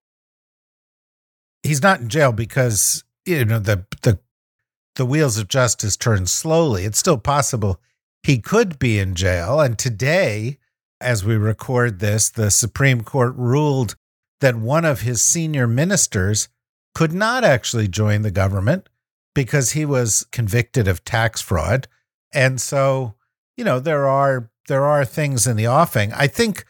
He's 1.63 1.83
not 1.83 2.01
in 2.01 2.09
jail 2.09 2.33
because 2.33 3.05
you 3.25 3.45
know 3.45 3.59
the 3.59 3.87
the 4.03 4.19
the 4.97 5.07
wheels 5.07 5.39
of 5.39 5.49
justice 5.49 5.97
turn 5.97 6.27
slowly. 6.27 6.85
It's 6.85 6.99
still 6.99 7.19
possible 7.19 7.81
he 8.23 8.39
could 8.39 8.79
be 8.79 8.99
in 8.99 9.15
jail. 9.15 9.61
And 9.61 9.79
today, 9.79 10.59
as 11.01 11.25
we 11.25 11.37
record 11.37 12.01
this, 12.01 12.31
the 12.31 12.51
Supreme 12.51 13.03
Court 13.03 13.35
ruled 13.37 13.97
that 14.41 14.57
one 14.57 14.85
of 14.85 15.03
his 15.03 15.23
senior 15.23 15.67
ministers 15.67 16.49
could 16.95 17.13
not 17.13 17.45
actually 17.45 17.89
join 17.89 18.23
the 18.23 18.31
government 18.31 18.89
because 19.35 19.73
he 19.73 19.85
was 19.85 20.27
convicted 20.31 20.87
of 20.87 21.05
tax 21.05 21.41
fraud. 21.41 21.89
And 22.33 22.61
so, 22.61 23.15
you 23.57 23.65
know, 23.65 23.81
there 23.81 24.07
are 24.07 24.51
there 24.69 24.85
are 24.85 25.05
things 25.05 25.47
in 25.47 25.57
the 25.57 25.67
offing. 25.67 26.13
I 26.13 26.27
think, 26.27 26.65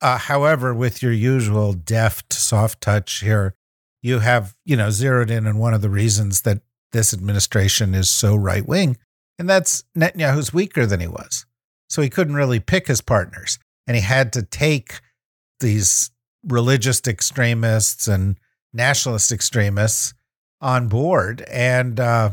uh, 0.00 0.18
however, 0.18 0.74
with 0.74 1.02
your 1.02 1.12
usual 1.12 1.72
deft, 1.72 2.32
soft 2.32 2.80
touch 2.80 3.20
here, 3.20 3.54
you 4.02 4.18
have 4.18 4.56
you 4.64 4.76
know 4.76 4.90
zeroed 4.90 5.30
in 5.30 5.46
on 5.46 5.58
one 5.58 5.74
of 5.74 5.82
the 5.82 5.90
reasons 5.90 6.42
that 6.42 6.62
this 6.92 7.14
administration 7.14 7.94
is 7.94 8.10
so 8.10 8.34
right 8.34 8.66
wing, 8.66 8.96
and 9.38 9.48
that's 9.48 9.84
Netanyahu's 9.96 10.52
weaker 10.52 10.86
than 10.86 11.00
he 11.00 11.06
was, 11.06 11.46
so 11.88 12.02
he 12.02 12.10
couldn't 12.10 12.34
really 12.34 12.60
pick 12.60 12.88
his 12.88 13.00
partners, 13.00 13.58
and 13.86 13.96
he 13.96 14.02
had 14.02 14.32
to 14.32 14.42
take 14.42 15.00
these 15.60 16.10
religious 16.44 17.00
extremists 17.06 18.08
and 18.08 18.38
nationalist 18.72 19.32
extremists 19.32 20.14
on 20.60 20.88
board, 20.88 21.44
and 21.50 21.98
uh, 21.98 22.30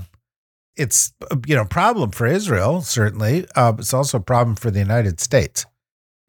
it's 0.76 1.14
you 1.48 1.56
know 1.56 1.66
problem 1.66 2.12
for 2.12 2.26
Israel 2.26 2.82
certainly. 2.82 3.46
Uh, 3.56 3.74
it's 3.78 3.94
also 3.94 4.18
a 4.18 4.22
problem 4.22 4.56
for 4.56 4.72
the 4.72 4.80
United 4.80 5.20
States. 5.20 5.66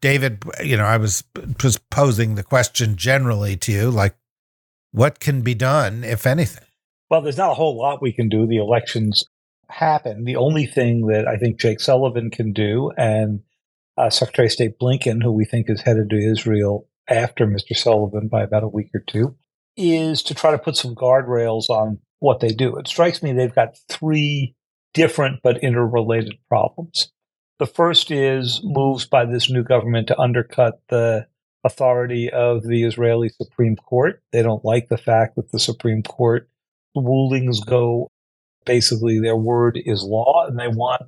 David, 0.00 0.42
you 0.64 0.76
know, 0.76 0.84
I 0.84 0.96
was 0.96 1.24
just 1.58 1.88
posing 1.90 2.34
the 2.34 2.42
question 2.42 2.96
generally 2.96 3.56
to 3.58 3.72
you, 3.72 3.90
like, 3.90 4.16
what 4.92 5.20
can 5.20 5.42
be 5.42 5.54
done, 5.54 6.04
if 6.04 6.26
anything? 6.26 6.64
Well, 7.10 7.20
there's 7.20 7.36
not 7.36 7.50
a 7.50 7.54
whole 7.54 7.76
lot 7.76 8.00
we 8.00 8.12
can 8.12 8.28
do. 8.28 8.46
The 8.46 8.56
elections 8.56 9.24
happen. 9.68 10.24
The 10.24 10.36
only 10.36 10.66
thing 10.66 11.06
that 11.08 11.28
I 11.28 11.36
think 11.36 11.60
Jake 11.60 11.80
Sullivan 11.80 12.30
can 12.30 12.52
do, 12.52 12.90
and 12.96 13.40
uh, 13.98 14.10
Secretary 14.10 14.46
of 14.46 14.52
State 14.52 14.78
Blinken, 14.80 15.22
who 15.22 15.32
we 15.32 15.44
think 15.44 15.68
is 15.68 15.82
headed 15.82 16.08
to 16.10 16.16
Israel 16.16 16.88
after 17.08 17.46
Mr. 17.46 17.76
Sullivan 17.76 18.28
by 18.28 18.42
about 18.42 18.64
a 18.64 18.68
week 18.68 18.90
or 18.94 19.02
two, 19.06 19.36
is 19.80 20.22
to 20.24 20.34
try 20.34 20.50
to 20.50 20.58
put 20.58 20.76
some 20.76 20.94
guardrails 20.94 21.70
on 21.70 21.98
what 22.18 22.40
they 22.40 22.52
do. 22.52 22.76
It 22.76 22.86
strikes 22.86 23.22
me 23.22 23.32
they've 23.32 23.54
got 23.54 23.78
three 23.88 24.54
different 24.92 25.40
but 25.42 25.62
interrelated 25.62 26.34
problems. 26.48 27.10
The 27.58 27.66
first 27.66 28.10
is 28.10 28.60
moves 28.62 29.06
by 29.06 29.24
this 29.24 29.50
new 29.50 29.62
government 29.62 30.08
to 30.08 30.18
undercut 30.18 30.80
the 30.88 31.26
authority 31.64 32.30
of 32.30 32.62
the 32.62 32.84
Israeli 32.84 33.28
Supreme 33.28 33.76
Court. 33.76 34.22
They 34.32 34.42
don't 34.42 34.64
like 34.64 34.88
the 34.88 34.98
fact 34.98 35.36
that 35.36 35.52
the 35.52 35.58
Supreme 35.58 36.02
Court 36.02 36.48
rulings 36.94 37.60
go 37.60 38.08
basically 38.64 39.20
their 39.20 39.36
word 39.36 39.78
is 39.84 40.02
law, 40.02 40.46
and 40.46 40.58
they 40.58 40.68
want 40.68 41.02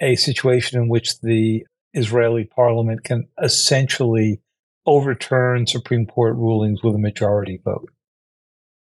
a 0.00 0.16
situation 0.16 0.80
in 0.80 0.88
which 0.88 1.20
the 1.20 1.64
Israeli 1.92 2.44
parliament 2.44 3.04
can 3.04 3.28
essentially 3.42 4.40
overturn 4.86 5.66
Supreme 5.66 6.06
Court 6.06 6.36
rulings 6.36 6.82
with 6.82 6.94
a 6.94 6.98
majority 6.98 7.60
vote. 7.64 7.90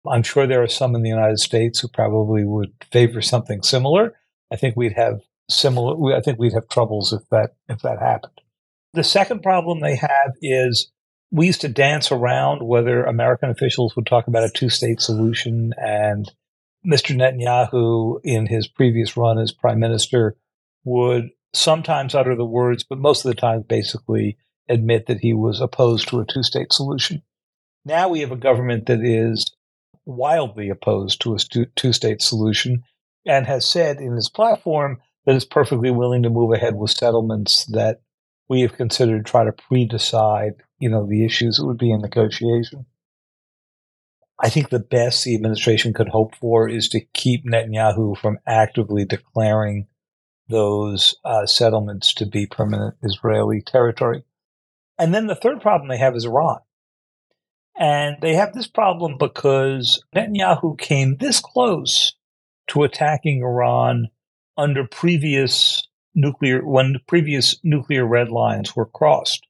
I'm 0.10 0.24
sure 0.24 0.48
there 0.48 0.64
are 0.64 0.68
some 0.68 0.96
in 0.96 1.04
the 1.04 1.10
United 1.10 1.40
States 1.40 1.80
who 1.80 1.88
probably 1.88 2.44
would 2.44 2.74
favor 2.92 3.22
something 3.22 3.62
similar. 3.62 4.14
I 4.52 4.56
think 4.56 4.76
we'd 4.76 4.94
have 4.94 5.22
similar. 5.50 6.16
I 6.16 6.22
think 6.22 6.40
we'd 6.40 6.54
have 6.54 6.68
troubles 6.70 7.14
if 7.14 7.28
that 7.30 7.52
if 7.70 7.82
that 7.82 8.00
happened. 8.00 8.42
The 8.94 9.04
second 9.04 9.44
problem 9.44 9.80
they 9.80 9.96
have 9.96 10.34
is 10.42 10.92
we 11.32 11.48
used 11.48 11.62
to 11.62 11.68
dance 11.68 12.12
around 12.12 12.66
whether 12.66 13.04
American 13.04 13.50
officials 13.50 13.96
would 13.96 14.06
talk 14.06 14.28
about 14.28 14.44
a 14.44 14.50
two-state 14.50 15.02
solution, 15.02 15.74
and 15.78 16.32
Mr. 16.86 17.16
Netanyahu, 17.16 18.20
in 18.24 18.46
his 18.46 18.68
previous 18.68 19.18
run 19.18 19.38
as 19.38 19.52
prime 19.52 19.80
minister, 19.80 20.38
would 20.86 21.30
sometimes 21.54 22.16
utter 22.16 22.36
the 22.36 22.46
words, 22.46 22.86
but 22.88 23.00
most 23.00 23.26
of 23.26 23.30
the 23.30 23.40
time, 23.40 23.64
basically 23.68 24.38
admit 24.70 25.08
that 25.08 25.20
he 25.20 25.34
was 25.34 25.60
opposed 25.60 26.08
to 26.08 26.20
a 26.20 26.26
two-state 26.26 26.72
solution. 26.72 27.22
Now 27.84 28.08
we 28.08 28.22
have 28.22 28.32
a 28.32 28.38
government 28.38 28.86
that 28.88 29.04
is 29.04 29.46
wildly 30.06 30.70
opposed 30.70 31.22
to 31.22 31.36
a 31.36 31.66
two 31.76 31.94
state 31.94 32.22
solution 32.22 32.84
and 33.26 33.48
has 33.48 33.66
said 33.66 33.98
in 33.98 34.14
his 34.14 34.30
platform 34.30 35.02
that 35.26 35.36
it's 35.36 35.46
perfectly 35.46 35.92
willing 35.92 36.24
to 36.24 36.30
move 36.30 36.54
ahead 36.54 36.76
with 36.76 36.92
settlements 36.92 37.66
that 37.66 38.02
we 38.48 38.62
have 38.62 38.74
considered 38.74 39.26
try 39.26 39.44
to 39.44 39.52
pre-decide, 39.52 40.54
you 40.78 40.90
know, 40.90 41.08
the 41.08 41.26
issues 41.26 41.58
that 41.58 41.66
would 41.66 41.80
be 41.80 41.92
in 41.92 42.02
negotiation. 42.02 42.86
I 44.40 44.50
think 44.50 44.70
the 44.70 44.80
best 44.80 45.24
the 45.24 45.34
administration 45.34 45.94
could 45.94 46.10
hope 46.10 46.36
for 46.36 46.70
is 46.70 46.90
to 46.90 47.00
keep 47.14 47.46
Netanyahu 47.46 48.18
from 48.18 48.38
actively 48.46 49.06
declaring 49.06 49.88
those 50.50 51.16
uh, 51.24 51.46
settlements 51.46 52.14
to 52.16 52.26
be 52.26 52.46
permanent 52.46 52.96
Israeli 53.02 53.62
territory. 53.62 54.24
And 54.98 55.14
then 55.14 55.28
the 55.28 55.36
third 55.36 55.62
problem 55.62 55.90
they 55.90 55.98
have 55.98 56.16
is 56.16 56.26
Iran. 56.26 56.60
And 57.78 58.18
they 58.22 58.36
have 58.36 58.54
this 58.54 58.68
problem 58.68 59.18
because 59.18 60.02
Netanyahu 60.16 60.78
came 60.80 61.18
this 61.18 61.40
close 61.40 62.14
to 62.68 62.84
attacking 62.84 63.42
Iran 63.42 64.08
under 64.58 64.88
previous 64.88 65.88
nuclear 66.14 66.66
when 66.66 66.96
previous 67.08 67.58
nuclear 67.64 68.06
red 68.06 68.30
lines 68.30 68.76
were 68.76 68.86
crossed. 68.86 69.46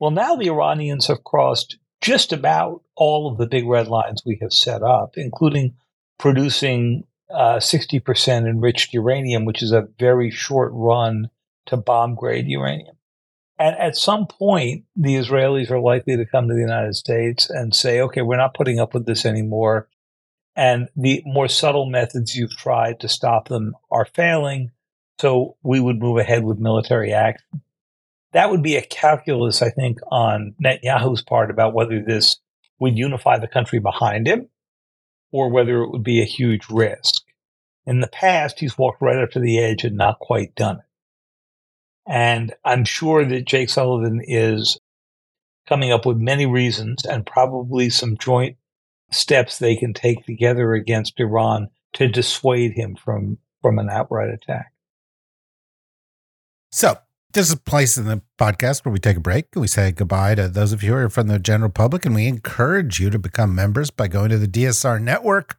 Well, 0.00 0.10
now 0.10 0.34
the 0.34 0.48
Iranians 0.48 1.06
have 1.06 1.22
crossed 1.22 1.78
just 2.00 2.32
about 2.32 2.82
all 2.96 3.30
of 3.30 3.38
the 3.38 3.46
big 3.46 3.66
red 3.66 3.86
lines 3.86 4.22
we 4.26 4.38
have 4.42 4.52
set 4.52 4.82
up, 4.82 5.12
including 5.16 5.74
producing 6.18 7.04
uh, 7.32 7.56
60% 7.56 8.48
enriched 8.48 8.92
uranium, 8.92 9.44
which 9.44 9.62
is 9.62 9.70
a 9.70 9.88
very 9.98 10.30
short 10.30 10.72
run 10.74 11.30
to 11.66 11.76
bomb 11.76 12.16
grade 12.16 12.48
uranium. 12.48 12.96
And 13.62 13.78
at 13.78 13.96
some 13.96 14.26
point, 14.26 14.86
the 14.96 15.14
Israelis 15.14 15.70
are 15.70 15.78
likely 15.78 16.16
to 16.16 16.26
come 16.26 16.48
to 16.48 16.54
the 16.54 16.60
United 16.60 16.96
States 16.96 17.48
and 17.48 17.72
say, 17.72 18.00
okay, 18.00 18.20
we're 18.20 18.36
not 18.36 18.54
putting 18.54 18.80
up 18.80 18.92
with 18.92 19.06
this 19.06 19.24
anymore. 19.24 19.88
And 20.56 20.88
the 20.96 21.22
more 21.24 21.46
subtle 21.46 21.88
methods 21.88 22.34
you've 22.34 22.56
tried 22.56 22.98
to 22.98 23.08
stop 23.08 23.46
them 23.46 23.76
are 23.88 24.04
failing. 24.04 24.72
So 25.20 25.58
we 25.62 25.78
would 25.78 26.00
move 26.00 26.18
ahead 26.18 26.42
with 26.42 26.58
military 26.58 27.12
action. 27.12 27.62
That 28.32 28.50
would 28.50 28.64
be 28.64 28.74
a 28.74 28.82
calculus, 28.82 29.62
I 29.62 29.70
think, 29.70 30.00
on 30.10 30.56
Netanyahu's 30.60 31.22
part 31.22 31.48
about 31.48 31.72
whether 31.72 32.02
this 32.02 32.38
would 32.80 32.98
unify 32.98 33.38
the 33.38 33.46
country 33.46 33.78
behind 33.78 34.26
him 34.26 34.48
or 35.30 35.50
whether 35.50 35.82
it 35.82 35.90
would 35.92 36.02
be 36.02 36.20
a 36.20 36.26
huge 36.26 36.68
risk. 36.68 37.22
In 37.86 38.00
the 38.00 38.08
past, 38.08 38.58
he's 38.58 38.76
walked 38.76 39.00
right 39.00 39.22
up 39.22 39.30
to 39.30 39.40
the 39.40 39.60
edge 39.60 39.84
and 39.84 39.96
not 39.96 40.18
quite 40.18 40.56
done 40.56 40.78
it. 40.78 40.84
And 42.06 42.52
I'm 42.64 42.84
sure 42.84 43.24
that 43.24 43.46
Jake 43.46 43.70
Sullivan 43.70 44.20
is 44.24 44.78
coming 45.68 45.92
up 45.92 46.04
with 46.04 46.16
many 46.16 46.46
reasons 46.46 47.04
and 47.04 47.24
probably 47.24 47.90
some 47.90 48.16
joint 48.18 48.56
steps 49.10 49.58
they 49.58 49.76
can 49.76 49.92
take 49.92 50.24
together 50.24 50.74
against 50.74 51.20
Iran 51.20 51.68
to 51.94 52.08
dissuade 52.08 52.72
him 52.72 52.96
from, 52.96 53.38
from 53.60 53.78
an 53.78 53.88
outright 53.88 54.30
attack. 54.30 54.72
So, 56.72 56.98
this 57.32 57.46
is 57.46 57.52
a 57.52 57.58
place 57.58 57.96
in 57.96 58.04
the 58.04 58.20
podcast 58.38 58.84
where 58.84 58.92
we 58.92 58.98
take 58.98 59.16
a 59.16 59.20
break 59.20 59.46
and 59.54 59.60
we 59.62 59.68
say 59.68 59.90
goodbye 59.92 60.34
to 60.34 60.48
those 60.48 60.72
of 60.72 60.82
you 60.82 60.92
who 60.92 60.98
are 60.98 61.08
from 61.08 61.28
the 61.28 61.38
general 61.38 61.70
public, 61.70 62.04
and 62.04 62.14
we 62.14 62.26
encourage 62.26 63.00
you 63.00 63.08
to 63.10 63.18
become 63.18 63.54
members 63.54 63.90
by 63.90 64.08
going 64.08 64.30
to 64.30 64.38
the 64.38 64.48
DSR 64.48 65.00
network. 65.00 65.58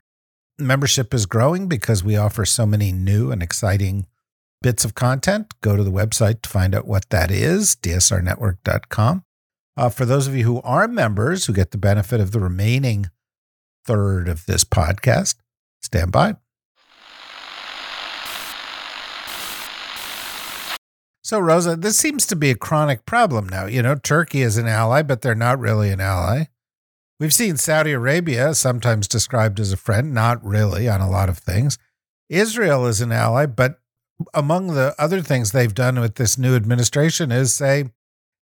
Membership 0.60 1.14
is 1.14 1.26
growing 1.26 1.68
because 1.68 2.04
we 2.04 2.16
offer 2.16 2.46
so 2.46 2.66
many 2.66 2.92
new 2.92 3.32
and 3.32 3.42
exciting 3.42 4.06
bits 4.64 4.84
of 4.84 4.96
content, 4.96 5.54
go 5.62 5.76
to 5.76 5.84
the 5.84 5.92
website 5.92 6.42
to 6.42 6.50
find 6.50 6.74
out 6.74 6.88
what 6.88 7.12
that 7.12 7.30
is, 7.30 7.76
dsrnetwork.com. 7.76 9.24
Uh, 9.78 9.90
for 9.90 10.06
those 10.06 10.26
of 10.26 10.36
you 10.36 10.46
who 10.46 10.62
are 10.62 10.88
members 10.88 11.46
who 11.46 11.54
get 11.54 11.70
the 11.70 11.78
benefit 11.78 12.20
of 12.20 12.32
the 12.32 12.40
remaining 12.40 13.12
third 13.86 14.28
of 14.28 14.46
this 14.48 14.64
podcast, 14.64 15.36
stand 15.82 16.12
by. 16.12 16.38
So, 21.24 21.40
Rosa, 21.40 21.76
this 21.76 21.98
seems 21.98 22.26
to 22.28 22.36
be 22.36 22.50
a 22.50 22.56
chronic 22.56 23.06
problem 23.06 23.48
now. 23.48 23.66
You 23.66 23.82
know, 23.82 23.96
Turkey 23.96 24.42
is 24.42 24.58
an 24.58 24.68
ally, 24.68 25.04
but 25.04 25.22
they're 25.22 25.36
not 25.36 25.60
really 25.60 25.90
an 25.90 26.02
ally. 26.02 26.46
We've 27.20 27.34
seen 27.34 27.58
Saudi 27.58 27.92
Arabia 27.92 28.54
sometimes 28.54 29.08
described 29.08 29.60
as 29.60 29.72
a 29.72 29.78
friend, 29.78 30.14
not 30.14 30.44
really 30.44 30.90
on 30.90 31.00
a 31.00 31.10
lot 31.10 31.30
of 31.30 31.38
things. 31.38 31.78
Israel 32.30 32.86
is 32.88 33.00
an 33.00 33.12
ally, 33.12 33.46
but 33.46 33.80
among 34.34 34.68
the 34.68 34.96
other 34.98 35.22
things 35.22 35.52
they've 35.52 35.74
done 35.74 36.00
with 36.00 36.16
this 36.16 36.38
new 36.38 36.56
administration 36.56 37.32
is 37.32 37.56
say, 37.56 37.86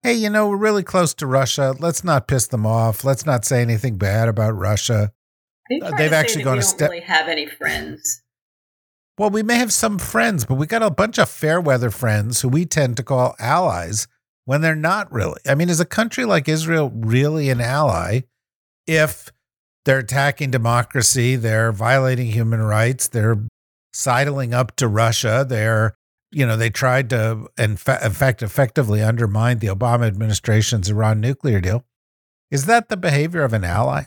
hey, 0.03 0.13
you 0.13 0.29
know, 0.29 0.47
we're 0.47 0.57
really 0.57 0.83
close 0.83 1.13
to 1.15 1.27
Russia. 1.27 1.75
Let's 1.79 2.03
not 2.03 2.27
piss 2.27 2.47
them 2.47 2.65
off. 2.65 3.03
Let's 3.03 3.25
not 3.25 3.45
say 3.45 3.61
anything 3.61 3.97
bad 3.97 4.27
about 4.27 4.51
Russia. 4.51 5.11
Uh, 5.81 5.91
they've 5.97 6.13
actually 6.13 6.43
gone 6.43 6.59
a 6.59 6.61
step. 6.61 6.91
Really 6.91 7.03
have 7.03 7.27
any 7.27 7.47
friends? 7.47 8.21
Well, 9.17 9.29
we 9.29 9.43
may 9.43 9.55
have 9.55 9.73
some 9.73 9.97
friends, 9.97 10.45
but 10.45 10.55
we 10.55 10.67
got 10.67 10.83
a 10.83 10.91
bunch 10.91 11.17
of 11.17 11.29
fair 11.29 11.59
weather 11.59 11.89
friends 11.89 12.41
who 12.41 12.49
we 12.49 12.65
tend 12.65 12.97
to 12.97 13.03
call 13.03 13.35
allies 13.39 14.07
when 14.43 14.61
they're 14.61 14.75
not 14.75 15.11
really. 15.11 15.39
I 15.47 15.55
mean, 15.55 15.69
is 15.69 15.79
a 15.79 15.85
country 15.85 16.25
like 16.25 16.47
Israel 16.47 16.91
really 16.93 17.49
an 17.49 17.61
ally 17.61 18.21
if 18.87 19.31
they're 19.85 19.99
attacking 19.99 20.51
democracy, 20.51 21.35
they're 21.35 21.71
violating 21.71 22.27
human 22.27 22.61
rights, 22.61 23.07
they're 23.07 23.37
sidling 23.95 24.53
up 24.53 24.75
to 24.75 24.87
Russia. 24.87 25.45
They're, 25.47 25.95
you 26.31 26.45
know, 26.45 26.57
they 26.57 26.69
tried 26.69 27.09
to, 27.11 27.47
in, 27.57 27.77
fa- 27.77 28.01
in 28.03 28.11
fact, 28.11 28.43
effectively 28.43 29.01
undermine 29.01 29.59
the 29.59 29.67
Obama 29.67 30.05
administration's 30.05 30.89
Iran 30.89 31.21
nuclear 31.21 31.61
deal. 31.61 31.85
Is 32.51 32.65
that 32.65 32.89
the 32.89 32.97
behavior 32.97 33.43
of 33.43 33.53
an 33.53 33.63
ally? 33.63 34.03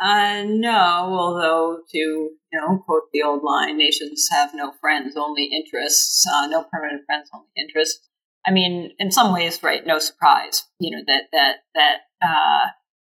Uh, 0.00 0.44
no, 0.46 0.78
although 0.78 1.80
to 1.90 1.98
you 1.98 2.38
know 2.54 2.78
quote 2.86 3.02
the 3.12 3.22
old 3.22 3.42
line, 3.42 3.76
nations 3.76 4.28
have 4.32 4.54
no 4.54 4.72
friends, 4.80 5.14
only 5.14 5.44
interests. 5.44 6.24
Uh, 6.26 6.46
no 6.46 6.64
permanent 6.72 7.04
friends, 7.04 7.28
only 7.34 7.48
interests. 7.54 8.08
I 8.46 8.50
mean, 8.50 8.92
in 8.98 9.10
some 9.10 9.34
ways, 9.34 9.62
right? 9.62 9.86
No 9.86 9.98
surprise, 9.98 10.64
you 10.78 10.90
know 10.90 11.02
that 11.06 11.24
that 11.32 11.56
that 11.74 11.98
uh, 12.26 12.68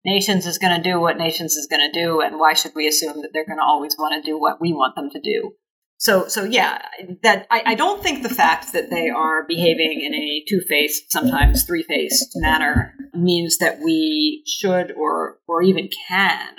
nations 0.04 0.46
is 0.46 0.58
going 0.58 0.76
to 0.76 0.82
do 0.82 1.00
what 1.00 1.18
nations 1.18 1.54
is 1.54 1.66
going 1.66 1.90
to 1.90 1.98
do, 1.98 2.20
and 2.20 2.38
why 2.38 2.54
should 2.54 2.74
we 2.74 2.88
assume 2.88 3.22
that 3.22 3.30
they're 3.32 3.46
going 3.46 3.58
to 3.58 3.64
always 3.64 3.96
want 3.98 4.14
to 4.14 4.28
do 4.28 4.38
what 4.38 4.60
we 4.60 4.72
want 4.72 4.96
them 4.96 5.10
to 5.10 5.20
do? 5.20 5.52
So, 5.98 6.28
so 6.28 6.44
yeah, 6.44 6.80
that 7.22 7.46
I, 7.50 7.62
I 7.66 7.74
don't 7.74 8.02
think 8.02 8.22
the 8.22 8.30
fact 8.30 8.72
that 8.72 8.88
they 8.88 9.10
are 9.10 9.46
behaving 9.46 10.00
in 10.00 10.14
a 10.14 10.42
two-faced, 10.48 11.12
sometimes 11.12 11.64
three-faced 11.64 12.32
manner 12.36 12.94
means 13.12 13.58
that 13.58 13.80
we 13.80 14.42
should 14.46 14.92
or 14.92 15.40
or 15.46 15.62
even 15.62 15.90
can 16.08 16.54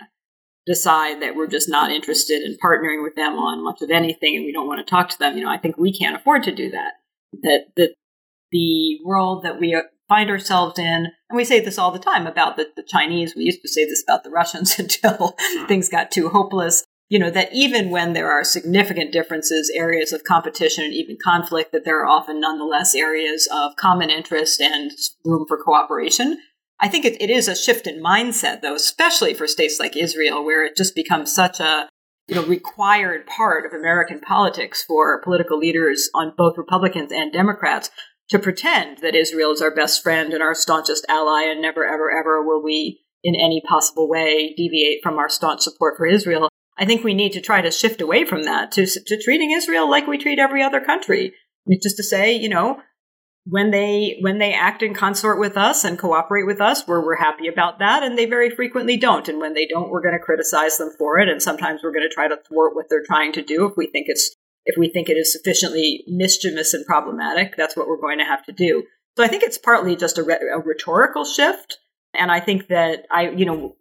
decide 0.68 1.24
that 1.24 1.36
we're 1.36 1.48
just 1.48 1.68
not 1.68 1.92
interested 1.92 2.44
in 2.44 2.56
partnering 2.64 3.02
with 3.02 3.16
them 3.16 3.34
on 3.34 3.64
much 3.64 3.82
of 3.82 3.90
anything, 3.90 4.36
and 4.36 4.46
we 4.46 4.54
don't 4.54 4.68
want 4.68 4.86
to 4.86 4.90
talk 4.90 5.10
to 5.10 5.18
them. 5.18 5.36
You 5.36 5.44
know, 5.44 5.50
I 5.50 5.58
think 5.58 5.76
we 5.76 5.92
can't 5.92 6.16
afford 6.16 6.44
to 6.44 6.54
do 6.54 6.70
that. 6.70 6.92
That 7.42 7.66
that 7.78 7.96
the 8.52 9.00
world 9.04 9.44
that 9.44 9.60
we 9.60 9.74
find 10.12 10.30
ourselves 10.30 10.78
in, 10.78 11.08
and 11.30 11.38
we 11.38 11.45
say 11.45 11.62
this 11.62 11.78
all 11.78 11.89
the 11.89 11.97
time 11.97 12.28
about 12.28 12.58
the, 12.58 12.67
the 12.76 12.84
Chinese. 12.84 13.34
We 13.34 13.43
used 13.43 13.62
to 13.62 13.69
say 13.69 13.86
this 13.86 14.04
about 14.04 14.26
the 14.26 14.30
Russians 14.41 14.78
until 14.78 15.38
hmm. 15.39 15.65
things 15.67 15.88
got 15.88 16.12
too 16.12 16.28
hopeless. 16.28 16.84
you 17.08 17.17
know, 17.17 17.30
that 17.30 17.47
even 17.54 17.91
when 17.91 18.12
there 18.12 18.30
are 18.30 18.43
significant 18.43 19.13
differences, 19.13 19.71
areas 19.74 20.12
of 20.12 20.26
competition, 20.26 20.84
and 20.84 20.93
even 20.93 21.17
conflict, 21.24 21.71
that 21.71 21.86
there 21.86 22.02
are 22.02 22.08
often 22.08 22.41
nonetheless 22.41 22.93
areas 22.93 23.47
of 23.54 23.78
common 23.78 24.10
interest 24.10 24.60
and 24.60 24.91
room 25.24 25.45
for 25.47 25.58
cooperation. 25.58 26.38
I 26.82 26.89
think 26.89 27.06
it, 27.06 27.21
it 27.21 27.30
is 27.30 27.47
a 27.47 27.56
shift 27.56 27.88
in 27.88 28.04
mindset, 28.04 28.62
though, 28.62 28.76
especially 28.76 29.34
for 29.34 29.47
states 29.47 29.80
like 29.80 29.95
Israel, 29.95 30.43
where 30.43 30.65
it 30.65 30.76
just 30.76 30.93
becomes 30.93 31.34
such 31.34 31.62
a 31.62 31.88
you 32.28 32.36
know 32.36 32.45
required 32.45 33.28
part 33.28 33.65
of 33.65 33.71
American 33.71 34.19
politics 34.19 34.84
for 34.84 35.21
political 35.21 35.58
leaders 35.58 36.10
on 36.13 36.34
both 36.38 36.58
Republicans 36.58 37.13
and 37.13 37.32
Democrats 37.32 37.89
to 38.32 38.39
pretend 38.39 39.00
that 39.00 39.15
Israel 39.15 39.52
is 39.52 39.62
our 39.62 39.74
best 39.74 40.02
friend 40.02 40.34
and 40.34 40.41
our 40.41 40.56
staunchest 40.56 41.06
ally, 41.08 41.44
and 41.44 41.62
never, 41.62 41.86
ever, 41.86 42.10
ever 42.12 42.41
will 42.41 42.63
we 42.63 43.02
in 43.24 43.36
any 43.36 43.62
possible 43.67 44.10
way 44.10 44.54
deviate 44.58 45.04
from 45.04 45.20
our 45.20 45.30
staunch 45.30 45.62
support 45.62 45.96
for 45.98 46.08
Israel. 46.08 46.50
I 46.78 46.86
think 46.86 47.04
we 47.04 47.13
need 47.13 47.34
to 47.34 47.41
try 47.41 47.62
to 47.62 47.70
shift 47.70 48.02
away 48.02 48.26
from 48.26 48.44
that 48.44 48.72
to, 48.72 48.88
to 48.88 49.22
treating 49.22 49.52
Israel 49.52 49.89
like 49.89 50.08
we 50.08 50.17
treat 50.17 50.39
every 50.39 50.63
other 50.63 50.82
country. 50.82 51.34
Just 51.84 51.98
to 51.98 52.04
say, 52.04 52.34
you 52.34 52.50
know, 52.50 52.82
when 53.46 53.72
they 53.72 54.17
when 54.22 54.38
they 54.38 54.54
act 54.54 54.82
in 54.82 54.94
consort 54.94 55.39
with 55.39 55.58
us 55.58 55.84
and 55.84 56.00
cooperate 56.00 56.46
with 56.46 56.62
us, 56.62 56.88
we're 56.88 57.06
we're 57.06 57.17
happy 57.17 57.48
about 57.48 57.80
that, 57.80 58.02
and 58.02 58.17
they 58.17 58.26
very 58.26 58.50
frequently 58.50 58.98
don't. 58.98 59.28
And 59.28 59.39
when 59.39 59.54
they 59.54 59.67
don't, 59.67 59.89
we're 59.89 60.02
going 60.02 60.17
to 60.17 60.24
criticize 60.24 60.78
them 60.78 60.91
for 60.98 61.20
it, 61.20 61.30
and 61.30 61.41
sometimes 61.41 61.82
we're 61.84 61.91
going 61.91 62.08
to 62.08 62.13
try 62.13 62.28
to 62.28 62.38
thwart 62.48 62.76
what 62.76 62.86
they're 62.89 63.06
trying 63.06 63.34
to 63.34 63.44
do 63.44 63.65
if 63.65 63.74
we 63.76 63.88
think 63.88 64.06
it's 64.08 64.36
if 64.65 64.76
we 64.78 64.89
think 64.89 65.10
it 65.10 65.13
is 65.17 65.32
sufficiently 65.32 66.04
mischievous 66.08 66.74
and 66.74 66.86
problematic. 66.86 67.56
That's 67.58 67.76
what 67.76 67.88
we're 67.88 68.02
going 68.02 68.19
to 68.19 68.26
have 68.26 68.45
to 68.45 68.52
do. 68.52 68.84
So 69.17 69.24
I 69.24 69.28
think 69.28 69.43
it's 69.43 69.58
partly 69.58 69.95
just 69.95 70.17
a, 70.17 70.24
re- 70.24 70.39
a 70.54 70.60
rhetorical 70.60 71.26
shift, 71.26 71.80
and 72.13 72.32
I 72.32 72.39
think 72.39 72.67
that 72.67 73.06
I 73.12 73.30
you 73.30 73.45
know 73.45 73.76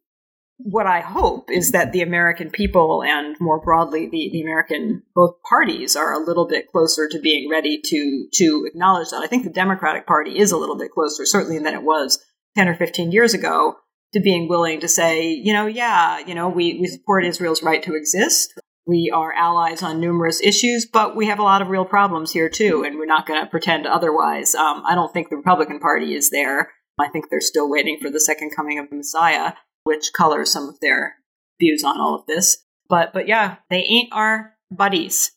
what 0.63 0.87
I 0.87 1.01
hope 1.01 1.51
is 1.51 1.73
that 1.73 1.93
the 1.93 2.03
American 2.03 2.51
people 2.51 3.03
and 3.03 3.37
more 3.41 3.61
broadly 3.61 4.09
the, 4.11 4.29
the 4.31 4.43
American 4.43 5.03
both 5.15 5.37
parties 5.49 5.97
are 5.97 6.13
a 6.13 6.25
little 6.25 6.47
bit 6.47 6.67
closer 6.71 7.09
to 7.09 7.19
being 7.19 7.49
ready 7.49 7.81
to 7.83 8.27
to 8.35 8.65
acknowledge 8.67 9.11
that. 9.11 9.23
I 9.23 9.27
think 9.27 9.45
the 9.45 9.51
Democratic 9.51 10.07
Party 10.07 10.39
is 10.39 10.53
a 10.53 10.57
little 10.57 10.77
bit 10.77 10.91
closer, 10.91 11.25
certainly 11.25 11.59
than 11.59 11.75
it 11.75 11.83
was 11.83 12.23
10 12.57 12.69
or 12.69 12.75
15 12.75 13.13
years 13.13 13.33
ago, 13.33 13.77
to 14.13 14.21
being 14.21 14.49
willing 14.49 14.81
to 14.81 14.89
say, 14.89 15.31
you 15.31 15.53
know, 15.53 15.67
yeah, 15.67 16.19
you 16.19 16.35
know, 16.35 16.49
we, 16.49 16.79
we 16.81 16.87
support 16.87 17.25
Israel's 17.25 17.63
right 17.63 17.83
to 17.85 17.95
exist. 17.95 18.53
We 18.87 19.11
are 19.15 19.33
allies 19.33 19.83
on 19.83 20.01
numerous 20.01 20.41
issues, 20.41 20.87
but 20.91 21.15
we 21.15 21.27
have 21.27 21.39
a 21.39 21.45
lot 21.45 21.63
of 21.63 21.69
real 21.69 21.85
problems 21.85 22.33
here 22.33 22.49
too, 22.49 22.83
and 22.85 22.99
we're 22.99 23.07
not 23.07 23.27
going 23.27 23.43
to 23.43 23.51
pretend 23.51 23.87
otherwise. 23.87 24.55
Um, 24.55 24.83
I 24.87 24.95
don't 24.95 25.13
think 25.13 25.29
the 25.29 25.37
Republican 25.37 25.81
Party 25.81 26.15
is 26.15 26.31
there. 26.31 26.73
I 26.99 27.09
think 27.09 27.27
they're 27.31 27.41
still 27.41 27.71
waiting 27.71 27.99
for 28.01 28.11
the 28.11 28.21
second 28.21 28.51
coming 28.57 28.79
of 28.79 28.91
the 28.91 28.97
Messiah 28.97 29.53
which 29.85 30.13
colors 30.13 30.53
some 30.53 30.69
of 30.69 30.81
their 30.81 31.17
views 31.61 31.85
on 31.85 32.01
all 32.01 32.15
of 32.15 32.27
this. 32.27 32.65
But 32.89 33.13
but 33.13 33.29
yeah, 33.29 33.57
they 33.69 33.83
ain't 33.83 34.13
our 34.13 34.55
buddies. 34.71 35.33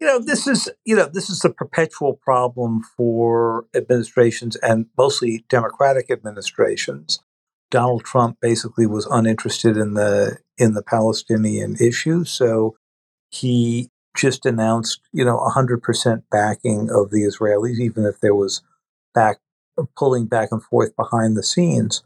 You 0.00 0.06
know, 0.06 0.18
this 0.18 0.46
is 0.46 0.70
you 0.84 0.94
know 0.96 1.08
this 1.12 1.30
is 1.30 1.44
a 1.44 1.50
perpetual 1.50 2.14
problem 2.14 2.82
for 2.96 3.66
administrations 3.74 4.56
and 4.56 4.86
mostly 4.96 5.44
Democratic 5.48 6.10
administrations. 6.10 7.20
Donald 7.70 8.04
Trump 8.04 8.38
basically 8.40 8.86
was 8.86 9.06
uninterested 9.06 9.76
in 9.76 9.94
the 9.94 10.38
in 10.58 10.74
the 10.74 10.82
Palestinian 10.82 11.76
issue, 11.76 12.24
so 12.24 12.76
he 13.30 13.90
just 14.16 14.46
announced, 14.46 15.00
you 15.12 15.24
know, 15.24 15.38
100% 15.54 16.22
backing 16.30 16.88
of 16.90 17.10
the 17.10 17.22
Israelis, 17.22 17.78
even 17.78 18.04
if 18.04 18.20
there 18.20 18.34
was 18.34 18.62
back 19.14 19.38
pulling 19.96 20.26
back 20.26 20.48
and 20.52 20.62
forth 20.62 20.96
behind 20.96 21.36
the 21.36 21.42
scenes. 21.42 22.02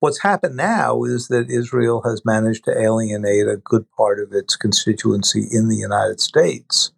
What's 0.00 0.22
happened 0.22 0.56
now 0.56 1.04
is 1.04 1.28
that 1.28 1.48
Israel 1.48 2.02
has 2.02 2.24
managed 2.24 2.64
to 2.64 2.78
alienate 2.78 3.46
a 3.46 3.56
good 3.56 3.86
part 3.96 4.20
of 4.20 4.32
its 4.32 4.56
constituency 4.56 5.46
in 5.50 5.68
the 5.68 5.76
United 5.76 6.20
States, 6.20 6.92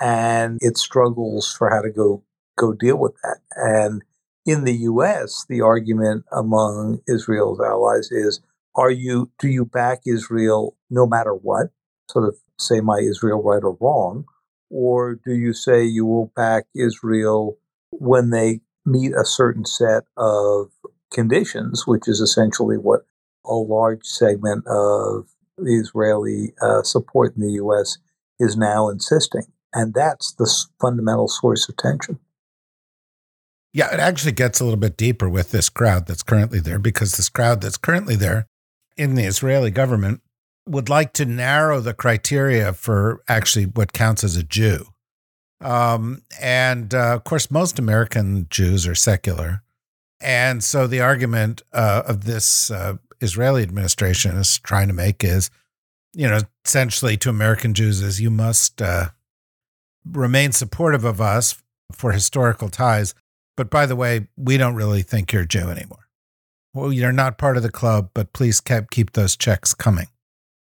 and 0.00 0.58
it 0.62 0.78
struggles 0.78 1.52
for 1.52 1.70
how 1.70 1.82
to 1.82 1.90
go 1.90 2.24
go 2.56 2.72
deal 2.72 2.96
with 2.96 3.14
that. 3.22 3.38
And 3.54 4.02
in 4.46 4.64
the 4.64 4.74
U.S., 4.74 5.44
the 5.48 5.60
argument 5.60 6.24
among 6.32 7.00
Israel's 7.08 7.60
allies 7.60 8.10
is: 8.10 8.40
Are 8.74 8.90
you 8.90 9.30
do 9.38 9.48
you 9.48 9.64
back 9.64 10.00
Israel 10.06 10.76
no 10.88 11.06
matter 11.06 11.32
what? 11.32 11.68
Sort 12.10 12.28
of 12.28 12.36
say 12.58 12.80
my 12.80 12.98
Israel 12.98 13.42
right 13.42 13.62
or 13.62 13.76
wrong, 13.80 14.24
or 14.70 15.14
do 15.14 15.32
you 15.32 15.52
say 15.52 15.84
you 15.84 16.06
will 16.06 16.32
back 16.36 16.64
Israel 16.74 17.58
when 17.90 18.30
they 18.30 18.60
meet 18.84 19.12
a 19.12 19.24
certain 19.24 19.64
set 19.64 20.04
of 20.16 20.70
conditions, 21.12 21.86
which 21.86 22.08
is 22.08 22.20
essentially 22.20 22.76
what 22.76 23.00
a 23.44 23.54
large 23.54 24.04
segment 24.04 24.66
of 24.66 25.28
the 25.58 25.74
Israeli 25.76 26.52
uh, 26.62 26.82
support 26.82 27.36
in 27.36 27.42
the 27.42 27.52
U.S. 27.52 27.98
is 28.38 28.56
now 28.56 28.88
insisting. 28.88 29.44
And 29.72 29.94
that's 29.94 30.32
the 30.32 30.50
fundamental 30.80 31.28
source 31.28 31.68
of 31.68 31.76
tension. 31.76 32.18
Yeah, 33.72 33.92
it 33.94 34.00
actually 34.00 34.32
gets 34.32 34.60
a 34.60 34.64
little 34.64 34.80
bit 34.80 34.96
deeper 34.96 35.28
with 35.28 35.52
this 35.52 35.68
crowd 35.68 36.06
that's 36.06 36.24
currently 36.24 36.58
there 36.58 36.78
because 36.78 37.12
this 37.12 37.28
crowd 37.28 37.60
that's 37.60 37.76
currently 37.76 38.16
there 38.16 38.46
in 38.96 39.14
the 39.14 39.24
Israeli 39.24 39.70
government 39.70 40.22
would 40.66 40.88
like 40.88 41.12
to 41.14 41.24
narrow 41.24 41.80
the 41.80 41.94
criteria 41.94 42.72
for 42.72 43.22
actually 43.28 43.64
what 43.64 43.92
counts 43.92 44.24
as 44.24 44.36
a 44.36 44.42
Jew. 44.42 44.86
Um, 45.60 46.22
and 46.40 46.94
uh, 46.94 47.14
of 47.14 47.24
course, 47.24 47.50
most 47.50 47.78
American 47.78 48.46
Jews 48.50 48.86
are 48.86 48.94
secular. 48.94 49.62
And 50.20 50.62
so 50.62 50.86
the 50.86 51.00
argument 51.00 51.62
uh, 51.72 52.02
of 52.06 52.24
this 52.24 52.70
uh, 52.70 52.96
Israeli 53.20 53.62
administration 53.62 54.36
is 54.36 54.58
trying 54.58 54.88
to 54.88 54.94
make 54.94 55.24
is, 55.24 55.50
you 56.12 56.28
know, 56.28 56.40
essentially 56.64 57.16
to 57.18 57.30
American 57.30 57.74
Jews 57.74 58.02
is 58.02 58.20
you 58.20 58.30
must 58.30 58.82
uh, 58.82 59.10
remain 60.04 60.52
supportive 60.52 61.04
of 61.04 61.20
us 61.20 61.62
for 61.92 62.12
historical 62.12 62.68
ties. 62.68 63.14
But 63.60 63.68
by 63.68 63.84
the 63.84 63.94
way, 63.94 64.26
we 64.38 64.56
don't 64.56 64.74
really 64.74 65.02
think 65.02 65.34
you're 65.34 65.44
Jew 65.44 65.68
anymore. 65.68 66.08
Well, 66.72 66.94
you're 66.94 67.12
not 67.12 67.36
part 67.36 67.58
of 67.58 67.62
the 67.62 67.70
club, 67.70 68.08
but 68.14 68.32
please 68.32 68.58
keep, 68.58 68.90
keep 68.90 69.12
those 69.12 69.36
checks 69.36 69.74
coming. 69.74 70.06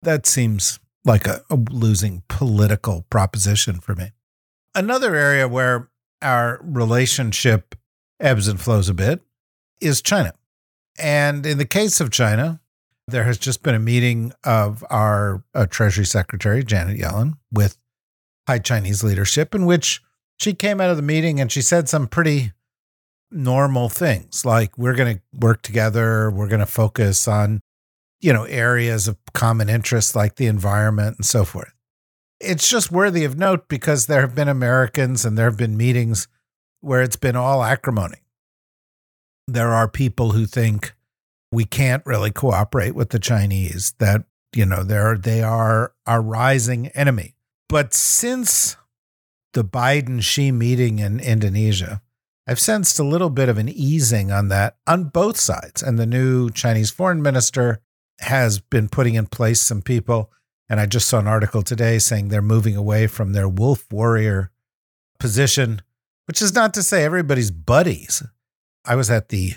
That 0.02 0.26
seems 0.26 0.82
like 1.06 1.26
a, 1.26 1.42
a 1.50 1.56
losing 1.56 2.24
political 2.28 3.06
proposition 3.10 3.80
for 3.80 3.96
me. 3.96 4.12
Another 4.76 5.16
area 5.16 5.48
where 5.48 5.90
our 6.22 6.60
relationship 6.62 7.74
ebbs 8.20 8.50
and 8.50 8.60
flows 8.60 8.90
a 8.90 8.94
bit 8.94 9.22
is 9.80 10.02
China. 10.02 10.34
And 11.00 11.46
in 11.46 11.58
the 11.58 11.66
case 11.66 12.02
of 12.02 12.12
China, 12.12 12.60
there 13.08 13.24
has 13.24 13.38
just 13.38 13.64
been 13.64 13.76
a 13.76 13.80
meeting 13.80 14.34
of 14.44 14.84
our 14.90 15.42
uh, 15.56 15.68
Treasury 15.68 16.06
Secretary, 16.06 16.66
Janet 16.66 17.00
Yellen, 17.00 17.38
with 17.50 17.78
high 18.46 18.60
Chinese 18.60 19.06
leadership, 19.06 19.56
in 19.56 19.66
which 19.66 20.04
she 20.38 20.54
came 20.54 20.82
out 20.82 20.90
of 20.90 20.98
the 20.98 21.02
meeting 21.02 21.40
and 21.40 21.50
she 21.50 21.62
said 21.62 21.88
some 21.88 22.06
pretty 22.06 22.52
normal 23.32 23.90
things 23.90 24.46
like, 24.46 24.78
we're 24.78 24.96
going 24.96 25.18
to 25.18 25.22
work 25.40 25.62
together, 25.62 26.32
we're 26.32 26.48
going 26.48 26.60
to 26.60 26.66
focus 26.66 27.28
on, 27.28 27.62
you 28.20 28.34
know, 28.34 28.44
areas 28.46 29.08
of 29.08 29.18
common 29.34 29.70
interest 29.70 30.16
like 30.16 30.36
the 30.36 30.48
environment 30.48 31.18
and 31.18 31.26
so 31.26 31.46
forth. 31.46 31.74
It's 32.40 32.70
just 32.70 32.92
worthy 32.92 33.26
of 33.26 33.38
note 33.38 33.68
because 33.68 34.06
there 34.06 34.22
have 34.22 34.36
been 34.36 34.48
Americans 34.48 35.26
and 35.26 35.38
there 35.38 35.46
have 35.46 35.58
been 35.58 35.78
meetings 35.78 36.28
where 36.82 37.02
it's 37.02 37.18
been 37.18 37.36
all 37.36 37.64
acrimony 37.64 38.24
there 39.54 39.74
are 39.74 39.88
people 39.88 40.32
who 40.32 40.46
think 40.46 40.94
we 41.52 41.66
can't 41.66 42.06
really 42.06 42.32
cooperate 42.32 42.94
with 42.94 43.10
the 43.10 43.20
Chinese, 43.20 43.94
that, 44.00 44.24
you 44.56 44.66
know, 44.66 44.84
they're, 44.84 45.18
they 45.18 45.42
are 45.42 45.94
our 46.06 46.22
rising 46.22 46.88
enemy. 46.90 47.36
But 47.68 47.94
since 47.94 48.78
the 49.54 49.64
Biden 49.64 50.22
Xi 50.22 50.52
meeting 50.52 51.00
in 51.00 51.20
Indonesia, 51.20 52.02
I've 52.50 52.60
sensed 52.60 52.98
a 52.98 53.04
little 53.04 53.30
bit 53.30 53.48
of 53.48 53.60
an 53.60 53.70
easing 53.70 54.32
on 54.32 54.48
that 54.48 54.76
on 54.88 55.04
both 55.04 55.38
sides. 55.38 55.84
And 55.84 56.00
the 56.00 56.08
new 56.08 56.50
Chinese 56.50 56.90
foreign 56.90 57.22
minister 57.22 57.80
has 58.22 58.60
been 58.60 58.90
putting 58.90 59.14
in 59.14 59.28
place 59.28 59.62
some 59.62 59.84
people. 59.84 60.32
And 60.68 60.80
I 60.80 60.88
just 60.88 61.08
saw 61.08 61.20
an 61.20 61.28
article 61.28 61.62
today 61.62 62.00
saying 62.00 62.30
they're 62.30 62.42
moving 62.42 62.76
away 62.76 63.06
from 63.06 63.34
their 63.34 63.48
wolf 63.48 63.86
warrior 63.92 64.50
position, 65.20 65.84
which 66.26 66.42
is 66.42 66.56
not 66.56 66.74
to 66.74 66.82
say 66.82 67.04
everybody's 67.04 67.52
buddies. 67.52 68.24
I 68.84 68.96
was 68.96 69.12
at 69.12 69.30
the 69.30 69.54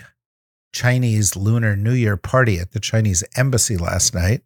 Chinese 0.71 1.35
Lunar 1.35 1.75
New 1.75 1.93
Year 1.93 2.15
party 2.15 2.59
at 2.59 2.73
the 2.73 2.79
Chinese 2.79 3.23
embassy 3.35 3.75
last 3.75 4.13
night 4.13 4.43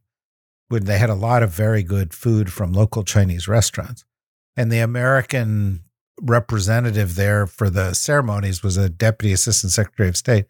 when 0.69 0.85
they 0.85 0.99
had 0.99 1.09
a 1.09 1.15
lot 1.15 1.43
of 1.43 1.49
very 1.49 1.83
good 1.83 2.13
food 2.13 2.53
from 2.53 2.71
local 2.71 3.03
Chinese 3.03 3.49
restaurants. 3.49 4.05
And 4.55 4.71
the 4.71 4.79
American 4.79 5.83
representative 6.21 7.15
there 7.15 7.47
for 7.47 7.69
the 7.69 7.93
ceremonies 7.93 8.63
was 8.63 8.77
a 8.77 8.89
deputy 8.89 9.33
assistant 9.33 9.71
secretary 9.71 10.09
of 10.09 10.17
state. 10.17 10.45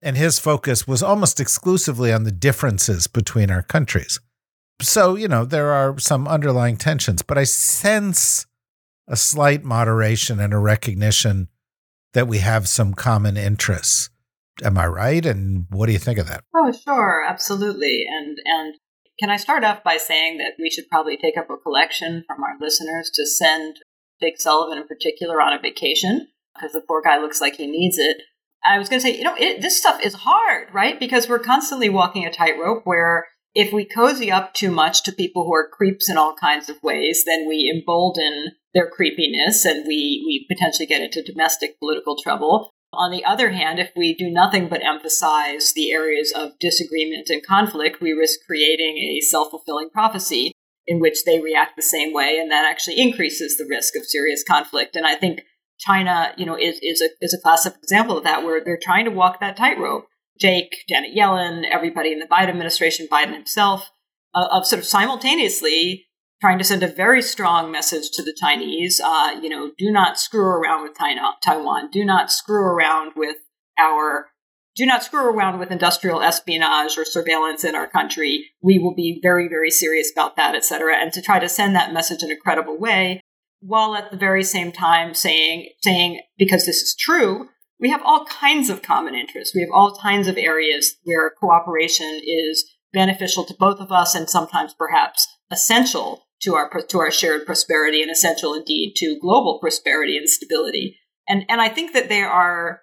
And 0.00 0.16
his 0.16 0.38
focus 0.38 0.86
was 0.86 1.02
almost 1.02 1.40
exclusively 1.40 2.12
on 2.12 2.24
the 2.24 2.32
differences 2.32 3.06
between 3.06 3.50
our 3.50 3.62
countries. 3.62 4.20
So, 4.80 5.16
you 5.16 5.26
know, 5.26 5.44
there 5.44 5.72
are 5.72 5.98
some 5.98 6.28
underlying 6.28 6.76
tensions, 6.76 7.22
but 7.22 7.36
I 7.36 7.44
sense 7.44 8.46
a 9.08 9.16
slight 9.16 9.64
moderation 9.64 10.38
and 10.38 10.52
a 10.54 10.58
recognition 10.58 11.48
that 12.12 12.28
we 12.28 12.38
have 12.38 12.68
some 12.68 12.94
common 12.94 13.36
interests. 13.36 14.10
Am 14.62 14.78
I 14.78 14.86
right? 14.86 15.24
And 15.26 15.66
what 15.70 15.86
do 15.86 15.92
you 15.92 15.98
think 15.98 16.18
of 16.18 16.28
that? 16.28 16.44
Oh, 16.54 16.72
sure, 16.72 17.24
absolutely. 17.26 18.04
And 18.08 18.38
and 18.44 18.74
Can 19.18 19.30
I 19.30 19.36
start 19.36 19.64
off 19.64 19.82
by 19.82 19.96
saying 19.96 20.38
that 20.38 20.52
we 20.58 20.70
should 20.70 20.88
probably 20.88 21.16
take 21.16 21.36
up 21.36 21.50
a 21.50 21.56
collection 21.56 22.24
from 22.26 22.42
our 22.42 22.56
listeners 22.60 23.10
to 23.14 23.26
send 23.26 23.78
Jake 24.20 24.40
Sullivan 24.40 24.78
in 24.78 24.86
particular 24.86 25.40
on 25.40 25.52
a 25.52 25.60
vacation 25.60 26.28
because 26.54 26.72
the 26.72 26.80
poor 26.80 27.02
guy 27.02 27.18
looks 27.18 27.40
like 27.40 27.56
he 27.56 27.66
needs 27.66 27.98
it. 27.98 28.18
I 28.64 28.78
was 28.78 28.88
going 28.88 29.00
to 29.00 29.06
say, 29.06 29.16
you 29.16 29.24
know, 29.24 29.36
it, 29.38 29.62
this 29.62 29.78
stuff 29.78 30.00
is 30.04 30.14
hard, 30.14 30.68
right? 30.72 30.98
Because 30.98 31.28
we're 31.28 31.38
constantly 31.38 31.88
walking 31.88 32.26
a 32.26 32.32
tightrope 32.32 32.82
where 32.84 33.28
if 33.54 33.72
we 33.72 33.84
cozy 33.84 34.30
up 34.30 34.54
too 34.54 34.70
much 34.70 35.02
to 35.04 35.12
people 35.12 35.44
who 35.44 35.54
are 35.54 35.68
creeps 35.68 36.10
in 36.10 36.16
all 36.16 36.34
kinds 36.34 36.68
of 36.68 36.82
ways, 36.82 37.24
then 37.24 37.48
we 37.48 37.72
embolden 37.74 38.52
their 38.74 38.90
creepiness 38.90 39.64
and 39.64 39.86
we, 39.86 40.22
we 40.26 40.46
potentially 40.48 40.86
get 40.86 41.02
into 41.02 41.22
domestic 41.22 41.78
political 41.78 42.16
trouble. 42.20 42.70
On 42.92 43.10
the 43.10 43.24
other 43.24 43.50
hand, 43.50 43.78
if 43.78 43.90
we 43.96 44.14
do 44.14 44.30
nothing 44.30 44.68
but 44.68 44.84
emphasize 44.84 45.72
the 45.72 45.92
areas 45.92 46.32
of 46.34 46.58
disagreement 46.58 47.28
and 47.28 47.44
conflict, 47.44 48.00
we 48.00 48.12
risk 48.12 48.40
creating 48.46 48.96
a 48.98 49.20
self 49.20 49.50
fulfilling 49.50 49.90
prophecy 49.90 50.52
in 50.88 50.98
which 50.98 51.24
they 51.24 51.38
react 51.38 51.76
the 51.76 51.82
same 51.82 52.12
way, 52.12 52.38
and 52.40 52.50
that 52.50 52.64
actually 52.64 52.98
increases 52.98 53.56
the 53.56 53.66
risk 53.68 53.94
of 53.94 54.06
serious 54.06 54.42
conflict. 54.42 54.96
And 54.96 55.06
I 55.06 55.14
think 55.14 55.42
China, 55.78 56.32
you 56.36 56.46
know, 56.46 56.56
is, 56.56 56.80
is 56.82 57.00
a 57.00 57.10
is 57.20 57.34
a 57.34 57.40
classic 57.40 57.74
example 57.82 58.16
of 58.16 58.24
that, 58.24 58.42
where 58.42 58.64
they're 58.64 58.80
trying 58.82 59.04
to 59.04 59.10
walk 59.12 59.38
that 59.38 59.56
tightrope. 59.56 60.06
Jake, 60.40 60.84
Janet 60.88 61.16
Yellen, 61.16 61.64
everybody 61.70 62.12
in 62.12 62.20
the 62.20 62.26
Biden 62.26 62.48
administration, 62.48 63.06
Biden 63.10 63.34
himself, 63.34 63.90
uh, 64.34 64.48
of 64.50 64.66
sort 64.66 64.80
of 64.80 64.86
simultaneously 64.86 66.06
trying 66.40 66.58
to 66.58 66.64
send 66.64 66.82
a 66.82 66.88
very 66.88 67.20
strong 67.20 67.70
message 67.70 68.10
to 68.12 68.22
the 68.22 68.36
Chinese. 68.40 69.00
Uh, 69.04 69.38
you 69.42 69.48
know, 69.48 69.72
do 69.76 69.90
not 69.90 70.18
screw 70.18 70.46
around 70.46 70.84
with 70.84 70.96
Taiwan. 71.44 71.90
Do 71.90 72.04
not 72.04 72.32
screw 72.32 72.62
around 72.62 73.12
with 73.14 73.36
our. 73.78 74.30
Do 74.78 74.86
not 74.86 75.02
screw 75.02 75.28
around 75.28 75.58
with 75.58 75.72
industrial 75.72 76.22
espionage 76.22 76.96
or 76.96 77.04
surveillance 77.04 77.64
in 77.64 77.74
our 77.74 77.88
country. 77.88 78.46
We 78.62 78.78
will 78.78 78.94
be 78.94 79.18
very, 79.20 79.48
very 79.48 79.72
serious 79.72 80.12
about 80.12 80.36
that, 80.36 80.54
et 80.54 80.64
cetera. 80.64 80.94
And 80.94 81.12
to 81.14 81.20
try 81.20 81.40
to 81.40 81.48
send 81.48 81.74
that 81.74 81.92
message 81.92 82.22
in 82.22 82.30
a 82.30 82.36
credible 82.36 82.78
way, 82.78 83.20
while 83.60 83.96
at 83.96 84.12
the 84.12 84.16
very 84.16 84.44
same 84.44 84.70
time 84.70 85.14
saying, 85.14 85.70
saying 85.82 86.20
because 86.38 86.64
this 86.64 86.76
is 86.76 86.94
true, 86.96 87.48
we 87.80 87.90
have 87.90 88.02
all 88.04 88.24
kinds 88.26 88.70
of 88.70 88.82
common 88.82 89.16
interests. 89.16 89.52
We 89.52 89.62
have 89.62 89.70
all 89.74 89.98
kinds 90.00 90.28
of 90.28 90.38
areas 90.38 90.94
where 91.02 91.32
cooperation 91.40 92.20
is 92.24 92.64
beneficial 92.92 93.44
to 93.46 93.56
both 93.58 93.80
of 93.80 93.90
us 93.90 94.14
and 94.14 94.30
sometimes 94.30 94.74
perhaps 94.74 95.26
essential 95.50 96.22
to 96.42 96.54
our 96.54 96.70
to 96.88 96.98
our 97.00 97.10
shared 97.10 97.46
prosperity 97.46 98.00
and 98.00 98.12
essential 98.12 98.54
indeed 98.54 98.94
to 98.98 99.18
global 99.20 99.58
prosperity 99.60 100.16
and 100.16 100.30
stability. 100.30 100.98
And 101.28 101.44
and 101.48 101.60
I 101.60 101.68
think 101.68 101.94
that 101.94 102.08
they 102.08 102.22
are 102.22 102.82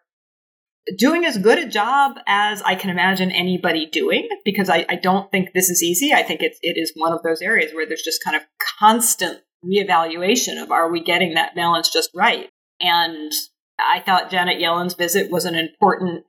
doing 0.97 1.25
as 1.25 1.37
good 1.37 1.57
a 1.57 1.67
job 1.67 2.17
as 2.27 2.61
I 2.61 2.75
can 2.75 2.89
imagine 2.89 3.31
anybody 3.31 3.87
doing 3.87 4.27
because 4.43 4.69
I, 4.69 4.85
I 4.87 4.95
don't 4.95 5.31
think 5.31 5.49
this 5.53 5.69
is 5.69 5.81
easy. 5.81 6.13
I 6.13 6.23
think 6.23 6.41
it's 6.41 6.59
it 6.61 6.77
is 6.77 6.91
one 6.95 7.13
of 7.13 7.23
those 7.23 7.41
areas 7.41 7.73
where 7.73 7.85
there's 7.85 8.03
just 8.03 8.23
kind 8.23 8.35
of 8.35 8.43
constant 8.79 9.41
reevaluation 9.65 10.61
of 10.61 10.71
are 10.71 10.91
we 10.91 11.01
getting 11.01 11.33
that 11.33 11.55
balance 11.55 11.91
just 11.91 12.11
right? 12.13 12.49
And 12.79 13.31
I 13.79 14.01
thought 14.01 14.31
Janet 14.31 14.59
Yellen's 14.59 14.93
visit 14.93 15.31
was 15.31 15.45
an 15.45 15.55
important 15.55 16.25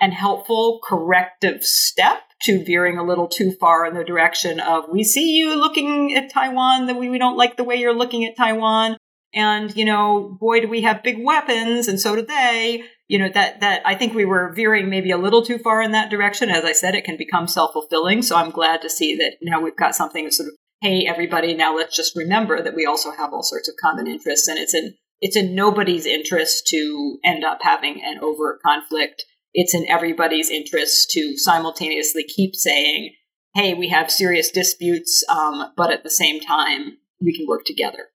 and 0.00 0.12
helpful 0.12 0.80
corrective 0.84 1.64
step 1.64 2.22
to 2.42 2.64
veering 2.64 2.98
a 2.98 3.04
little 3.04 3.28
too 3.28 3.52
far 3.58 3.86
in 3.86 3.94
the 3.94 4.04
direction 4.04 4.60
of 4.60 4.84
we 4.92 5.02
see 5.02 5.36
you 5.36 5.54
looking 5.54 6.14
at 6.14 6.30
Taiwan, 6.30 6.86
that 6.86 6.96
we, 6.96 7.08
we 7.08 7.18
don't 7.18 7.38
like 7.38 7.56
the 7.56 7.64
way 7.64 7.76
you're 7.76 7.94
looking 7.94 8.24
at 8.24 8.36
Taiwan. 8.36 8.96
And, 9.34 9.74
you 9.76 9.84
know, 9.84 10.36
boy, 10.40 10.60
do 10.60 10.68
we 10.68 10.82
have 10.82 11.02
big 11.02 11.22
weapons, 11.22 11.88
and 11.88 12.00
so 12.00 12.16
do 12.16 12.22
they. 12.22 12.84
You 13.06 13.18
know, 13.18 13.28
that, 13.34 13.60
that 13.60 13.82
I 13.84 13.94
think 13.94 14.14
we 14.14 14.24
were 14.24 14.54
veering 14.54 14.88
maybe 14.88 15.10
a 15.10 15.18
little 15.18 15.44
too 15.44 15.58
far 15.58 15.82
in 15.82 15.92
that 15.92 16.10
direction. 16.10 16.48
As 16.48 16.64
I 16.64 16.72
said, 16.72 16.94
it 16.94 17.04
can 17.04 17.18
become 17.18 17.46
self 17.46 17.72
fulfilling. 17.72 18.22
So 18.22 18.36
I'm 18.36 18.50
glad 18.50 18.80
to 18.82 18.88
see 18.88 19.14
that 19.16 19.36
now 19.42 19.60
we've 19.60 19.76
got 19.76 19.94
something 19.94 20.30
sort 20.30 20.48
of, 20.48 20.54
hey, 20.80 21.04
everybody, 21.06 21.52
now 21.52 21.76
let's 21.76 21.94
just 21.94 22.16
remember 22.16 22.62
that 22.62 22.74
we 22.74 22.86
also 22.86 23.10
have 23.10 23.32
all 23.32 23.42
sorts 23.42 23.68
of 23.68 23.74
common 23.80 24.06
interests. 24.06 24.48
And 24.48 24.58
it's 24.58 24.74
in, 24.74 24.94
it's 25.20 25.36
in 25.36 25.54
nobody's 25.54 26.06
interest 26.06 26.66
to 26.68 27.18
end 27.22 27.44
up 27.44 27.58
having 27.62 28.00
an 28.02 28.20
overt 28.22 28.60
conflict 28.64 29.24
it's 29.54 29.72
in 29.72 29.88
everybody's 29.88 30.50
interest 30.50 31.10
to 31.10 31.36
simultaneously 31.36 32.24
keep 32.24 32.56
saying, 32.56 33.14
hey, 33.54 33.72
we 33.72 33.88
have 33.88 34.10
serious 34.10 34.50
disputes, 34.50 35.24
um, 35.28 35.72
but 35.76 35.92
at 35.92 36.02
the 36.02 36.10
same 36.10 36.40
time, 36.40 36.98
we 37.20 37.34
can 37.34 37.46
work 37.46 37.64
together. 37.64 38.08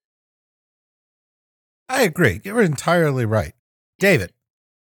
I 1.89 2.04
agree. 2.04 2.39
You're 2.43 2.62
entirely 2.62 3.25
right. 3.25 3.54
David, 3.97 4.32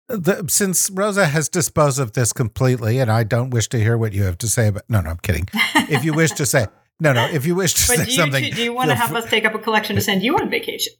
the, 0.08 0.44
since 0.48 0.90
Rosa 0.90 1.26
has 1.26 1.48
disposed 1.48 1.98
of 1.98 2.12
this 2.12 2.32
completely, 2.32 2.98
and 2.98 3.10
I 3.10 3.22
don't 3.24 3.50
wish 3.50 3.68
to 3.70 3.78
hear 3.78 3.96
what 3.96 4.12
you 4.12 4.24
have 4.24 4.38
to 4.38 4.48
say 4.48 4.68
about. 4.68 4.82
No, 4.88 5.00
no, 5.00 5.10
I'm 5.10 5.18
kidding. 5.18 5.48
If 5.88 6.04
you 6.04 6.12
wish 6.12 6.32
to 6.32 6.46
say, 6.46 6.66
no, 7.00 7.12
no, 7.12 7.26
if 7.26 7.46
you 7.46 7.54
wish 7.54 7.74
to 7.74 7.86
but 7.88 7.96
say 7.98 8.04
do 8.04 8.10
you, 8.10 8.16
something, 8.16 8.50
do 8.52 8.62
you 8.62 8.72
want 8.72 8.90
to 8.90 8.96
have 8.96 9.14
us 9.14 9.28
take 9.30 9.44
up 9.44 9.54
a 9.54 9.58
collection 9.58 9.96
to 9.96 10.02
send 10.02 10.22
you 10.22 10.36
on 10.36 10.50
vacation? 10.50 10.92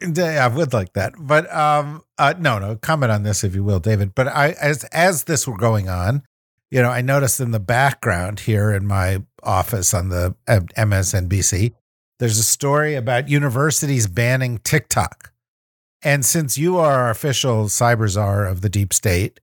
I 0.00 0.46
would 0.46 0.72
like 0.72 0.92
that, 0.92 1.14
but 1.18 1.52
um, 1.52 2.02
uh, 2.18 2.34
no, 2.38 2.58
no. 2.58 2.76
Comment 2.76 3.10
on 3.10 3.24
this 3.24 3.42
if 3.42 3.54
you 3.54 3.64
will, 3.64 3.80
David. 3.80 4.14
But 4.14 4.28
I, 4.28 4.50
as 4.60 4.84
as 4.84 5.24
this 5.24 5.48
were 5.48 5.56
going 5.56 5.88
on, 5.88 6.22
you 6.70 6.80
know, 6.80 6.90
I 6.90 7.00
noticed 7.00 7.40
in 7.40 7.50
the 7.50 7.58
background 7.58 8.40
here 8.40 8.70
in 8.70 8.86
my 8.86 9.22
office 9.42 9.92
on 9.94 10.08
the 10.08 10.36
uh, 10.46 10.60
MSNBC, 10.76 11.74
there's 12.18 12.38
a 12.38 12.42
story 12.42 12.94
about 12.94 13.28
universities 13.28 14.06
banning 14.06 14.58
TikTok. 14.58 15.32
And 16.02 16.24
since 16.24 16.56
you 16.56 16.78
are 16.78 16.92
our 16.92 17.10
official 17.10 17.64
cyber 17.64 18.08
czar 18.08 18.46
of 18.46 18.60
the 18.60 18.68
deep 18.68 18.92
state, 18.92 19.40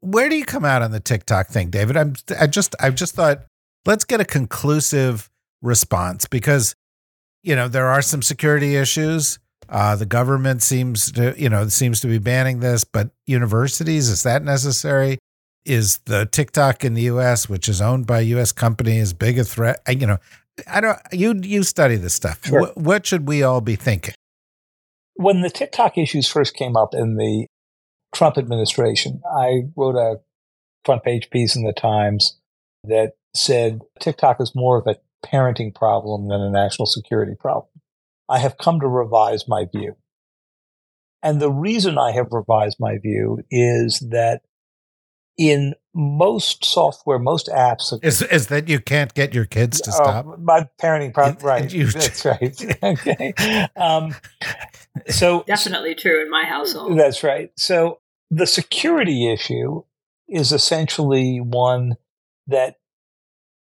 where 0.00 0.28
do 0.28 0.36
you 0.36 0.44
come 0.44 0.64
out 0.64 0.82
on 0.82 0.90
the 0.90 1.00
TikTok 1.00 1.48
thing, 1.48 1.70
David? 1.70 1.96
I'm 1.96 2.14
I 2.38 2.48
just 2.48 2.74
I 2.80 2.90
just 2.90 3.14
thought 3.14 3.44
let's 3.86 4.04
get 4.04 4.20
a 4.20 4.24
conclusive 4.24 5.30
response 5.62 6.26
because 6.26 6.74
you 7.44 7.54
know 7.54 7.68
there 7.68 7.88
are 7.88 8.02
some 8.02 8.20
security 8.20 8.74
issues 8.74 9.38
uh, 9.72 9.96
the 9.96 10.06
government 10.06 10.62
seems 10.62 11.10
to, 11.12 11.34
you 11.40 11.48
know, 11.48 11.66
seems 11.68 12.00
to 12.00 12.06
be 12.06 12.18
banning 12.18 12.60
this, 12.60 12.84
but 12.84 13.10
universities, 13.26 14.10
is 14.10 14.22
that 14.22 14.42
necessary? 14.44 15.18
Is 15.64 15.98
the 16.04 16.26
TikTok 16.26 16.84
in 16.84 16.92
the 16.92 17.02
U.S., 17.02 17.48
which 17.48 17.70
is 17.70 17.80
owned 17.80 18.06
by 18.06 18.20
U.S. 18.20 18.52
companies, 18.52 19.14
big 19.14 19.38
a 19.38 19.44
threat? 19.44 19.80
You 19.88 20.06
know, 20.06 20.18
I 20.66 20.80
don't. 20.80 20.98
You 21.12 21.34
you 21.42 21.62
study 21.62 21.96
this 21.96 22.14
stuff. 22.14 22.44
Sure. 22.44 22.60
What, 22.60 22.76
what 22.76 23.06
should 23.06 23.26
we 23.26 23.42
all 23.42 23.60
be 23.60 23.76
thinking? 23.76 24.14
When 25.14 25.40
the 25.40 25.50
TikTok 25.50 25.98
issues 25.98 26.28
first 26.28 26.54
came 26.54 26.76
up 26.76 26.94
in 26.94 27.16
the 27.16 27.46
Trump 28.14 28.38
administration, 28.38 29.22
I 29.38 29.62
wrote 29.76 29.96
a 29.96 30.20
front 30.84 31.04
page 31.04 31.30
piece 31.30 31.56
in 31.56 31.64
the 31.64 31.72
Times 31.72 32.38
that 32.84 33.12
said 33.34 33.80
TikTok 34.00 34.40
is 34.40 34.52
more 34.54 34.78
of 34.78 34.86
a 34.86 34.96
parenting 35.26 35.74
problem 35.74 36.28
than 36.28 36.40
a 36.40 36.50
national 36.50 36.86
security 36.86 37.34
problem. 37.38 37.68
I 38.28 38.38
have 38.38 38.58
come 38.58 38.80
to 38.80 38.88
revise 38.88 39.48
my 39.48 39.66
view. 39.72 39.96
And 41.22 41.40
the 41.40 41.52
reason 41.52 41.98
I 41.98 42.12
have 42.12 42.32
revised 42.32 42.78
my 42.80 42.98
view 42.98 43.38
is 43.50 44.00
that 44.10 44.42
in 45.38 45.74
most 45.94 46.64
software, 46.64 47.18
most 47.18 47.48
apps 47.48 47.92
is 48.02 48.22
is 48.22 48.46
that 48.48 48.68
you 48.68 48.80
can't 48.80 49.12
get 49.14 49.34
your 49.34 49.44
kids 49.44 49.80
to 49.82 49.92
stop. 49.92 50.26
Uh, 50.26 50.36
my 50.38 50.68
parenting 50.80 51.12
problem, 51.12 51.44
right? 51.44 51.72
You, 51.72 51.86
that's 51.90 52.24
right. 52.24 52.78
okay. 52.82 53.34
Um, 53.76 54.14
so 55.08 55.44
definitely 55.46 55.94
true 55.94 56.22
in 56.22 56.30
my 56.30 56.44
household. 56.44 56.98
That's 56.98 57.22
right. 57.22 57.50
So 57.56 58.00
the 58.30 58.46
security 58.46 59.30
issue 59.30 59.82
is 60.28 60.52
essentially 60.52 61.38
one 61.38 61.96
that 62.46 62.76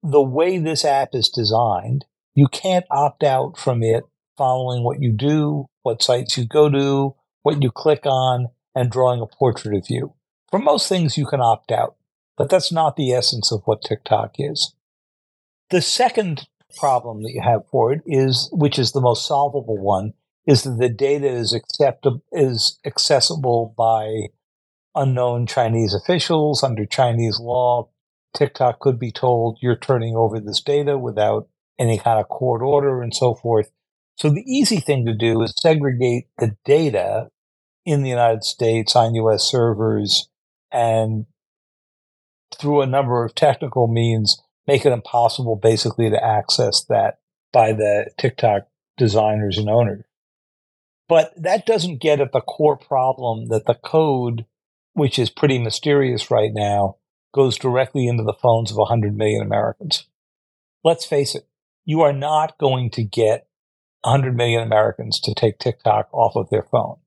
the 0.02 0.22
way 0.22 0.59
this 0.59 0.85
app 0.85 1.11
is 1.14 1.28
designed, 1.28 2.04
you 2.35 2.46
can't 2.48 2.85
opt 2.90 3.24
out 3.24 3.59
from 3.59 3.83
it 3.83 4.04
following 4.37 4.85
what 4.85 5.00
you 5.00 5.12
do, 5.12 5.66
what 5.83 6.02
sites 6.02 6.38
you 6.38 6.46
go 6.46 6.70
to, 6.70 7.14
what 7.42 7.62
you 7.62 7.70
click 7.70 8.07
on, 8.07 8.48
and 8.74 8.90
drawing 8.90 9.20
a 9.20 9.26
portrait 9.26 9.76
of 9.76 9.87
you. 9.88 10.14
For 10.50 10.58
most 10.58 10.88
things, 10.88 11.18
you 11.18 11.26
can 11.26 11.40
opt 11.40 11.70
out, 11.70 11.96
but 12.37 12.48
that's 12.48 12.72
not 12.72 12.96
the 12.96 13.12
essence 13.12 13.52
of 13.52 13.62
what 13.64 13.82
TikTok 13.82 14.37
is. 14.38 14.74
The 15.70 15.82
second 15.82 16.48
problem 16.78 17.22
that 17.22 17.32
you 17.32 17.42
have 17.42 17.66
for 17.70 17.92
it 17.92 18.00
is, 18.06 18.48
which 18.52 18.78
is 18.78 18.92
the 18.92 19.00
most 19.00 19.26
solvable 19.26 19.76
one, 19.76 20.14
is 20.46 20.62
that 20.62 20.78
the 20.78 20.88
data 20.88 21.28
is 21.28 21.52
acceptable, 21.52 22.23
is 22.33 22.79
accessible 22.87 23.75
by 23.77 24.29
unknown 24.94 25.46
Chinese 25.46 25.92
officials 25.92 26.62
under 26.62 26.87
Chinese 26.87 27.38
law. 27.38 27.90
TikTok 28.35 28.81
could 28.81 28.98
be 28.98 29.12
told 29.12 29.58
you're 29.60 29.77
turning 29.77 30.16
over 30.16 30.40
this 30.40 30.62
data 30.62 30.96
without 30.96 31.48
any 31.79 31.98
kind 31.98 32.18
of 32.18 32.29
court 32.29 32.62
order 32.62 33.02
and 33.02 33.14
so 33.14 33.35
forth. 33.35 33.70
So 34.16 34.31
the 34.31 34.44
easy 34.46 34.81
thing 34.81 35.04
to 35.04 35.14
do 35.14 35.42
is 35.42 35.54
segregate 35.60 36.29
the 36.38 36.56
data 36.64 37.29
in 37.85 38.02
the 38.02 38.08
United 38.08 38.44
States 38.44 38.96
on 38.96 39.14
US 39.14 39.44
servers 39.44 40.29
and 40.73 41.27
through 42.58 42.81
a 42.81 42.87
number 42.87 43.25
of 43.25 43.35
technical 43.35 43.87
means 43.87 44.42
make 44.66 44.85
it 44.85 44.92
impossible 44.92 45.56
basically 45.56 46.10
to 46.10 46.25
access 46.25 46.85
that 46.88 47.19
by 47.52 47.73
the 47.73 48.10
TikTok 48.19 48.69
designers 48.96 49.58
and 49.58 49.69
owners. 49.69 50.04
But 51.08 51.33
that 51.40 51.64
doesn't 51.64 52.02
get 52.02 52.21
at 52.21 52.33
the 52.33 52.42
core 52.42 52.77
problem 52.77 53.48
that 53.48 53.64
the 53.64 53.75
code, 53.75 54.44
which 54.92 55.19
is 55.19 55.31
pretty 55.31 55.58
mysterious 55.58 56.31
right 56.31 56.50
now, 56.52 56.96
goes 57.33 57.56
directly 57.56 58.06
into 58.06 58.23
the 58.23 58.35
phones 58.35 58.71
of 58.71 58.77
100 58.77 59.16
million 59.16 59.42
Americans. 59.42 60.06
let's 60.85 61.04
face 61.04 61.35
it, 61.35 61.46
you 61.85 62.02
are 62.02 62.12
not 62.12 62.58
going 62.58 62.90
to 62.90 63.02
get 63.02 63.46
100 64.02 64.37
million 64.37 64.62
Americans 64.62 65.21
to 65.21 65.35
take 65.35 65.58
TikTok 65.58 66.08
off 66.12 66.37
of 66.37 66.50
their 66.50 66.62
phone. 66.62 66.98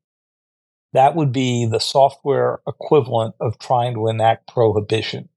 That 0.94 1.16
would 1.16 1.32
be 1.32 1.66
the 1.66 1.80
software 1.80 2.60
equivalent 2.68 3.36
of 3.40 3.58
trying 3.58 3.94
to 3.94 4.08
enact 4.08 4.48
prohibition. 4.48 5.30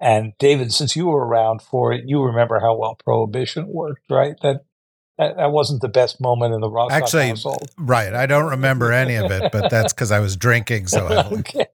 And 0.00 0.32
David, 0.38 0.72
since 0.72 0.96
you 0.96 1.08
were 1.08 1.26
around 1.26 1.60
for 1.60 1.92
it, 1.92 2.04
you 2.06 2.22
remember 2.22 2.60
how 2.60 2.76
well 2.76 2.96
prohibition 3.04 3.66
worked, 3.68 4.10
right? 4.10 4.36
That 4.42 4.64
that, 5.18 5.36
that 5.36 5.50
wasn't 5.50 5.82
the 5.82 5.88
best 5.88 6.20
moment 6.20 6.54
in 6.54 6.60
the 6.60 6.70
Rothkopf, 6.70 7.28
household. 7.28 7.68
right. 7.76 8.14
I 8.14 8.26
don't 8.26 8.50
remember 8.50 8.92
any 8.92 9.16
of 9.16 9.32
it, 9.32 9.50
but 9.50 9.68
that's 9.68 9.92
because 9.92 10.12
I 10.12 10.20
was 10.20 10.36
drinking 10.36 10.86
so 10.86 11.08
heavily. 11.08 11.40
okay. 11.40 11.66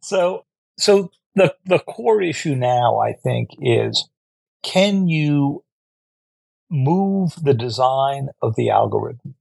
so 0.00 0.46
so 0.78 1.10
the 1.34 1.54
the 1.66 1.78
core 1.78 2.22
issue 2.22 2.54
now, 2.54 2.98
I 2.98 3.12
think, 3.12 3.50
is 3.60 4.08
can 4.62 5.08
you 5.08 5.62
move 6.70 7.34
the 7.42 7.52
design 7.52 8.28
of 8.40 8.56
the 8.56 8.70
algorithm 8.70 9.34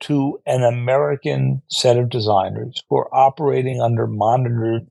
to 0.00 0.40
an 0.46 0.62
American 0.62 1.62
set 1.68 1.96
of 1.96 2.10
designers 2.10 2.82
who 2.88 2.98
are 2.98 3.14
operating 3.14 3.80
under 3.80 4.06
monitored 4.06 4.86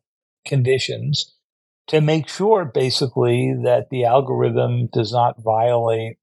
conditions 0.46 1.34
to 1.88 2.02
make 2.02 2.28
sure 2.28 2.66
basically 2.66 3.54
that 3.64 3.90
the 3.90 4.06
algorithm 4.06 4.88
does 4.88 5.12
not 5.12 5.42
violate 5.42 6.18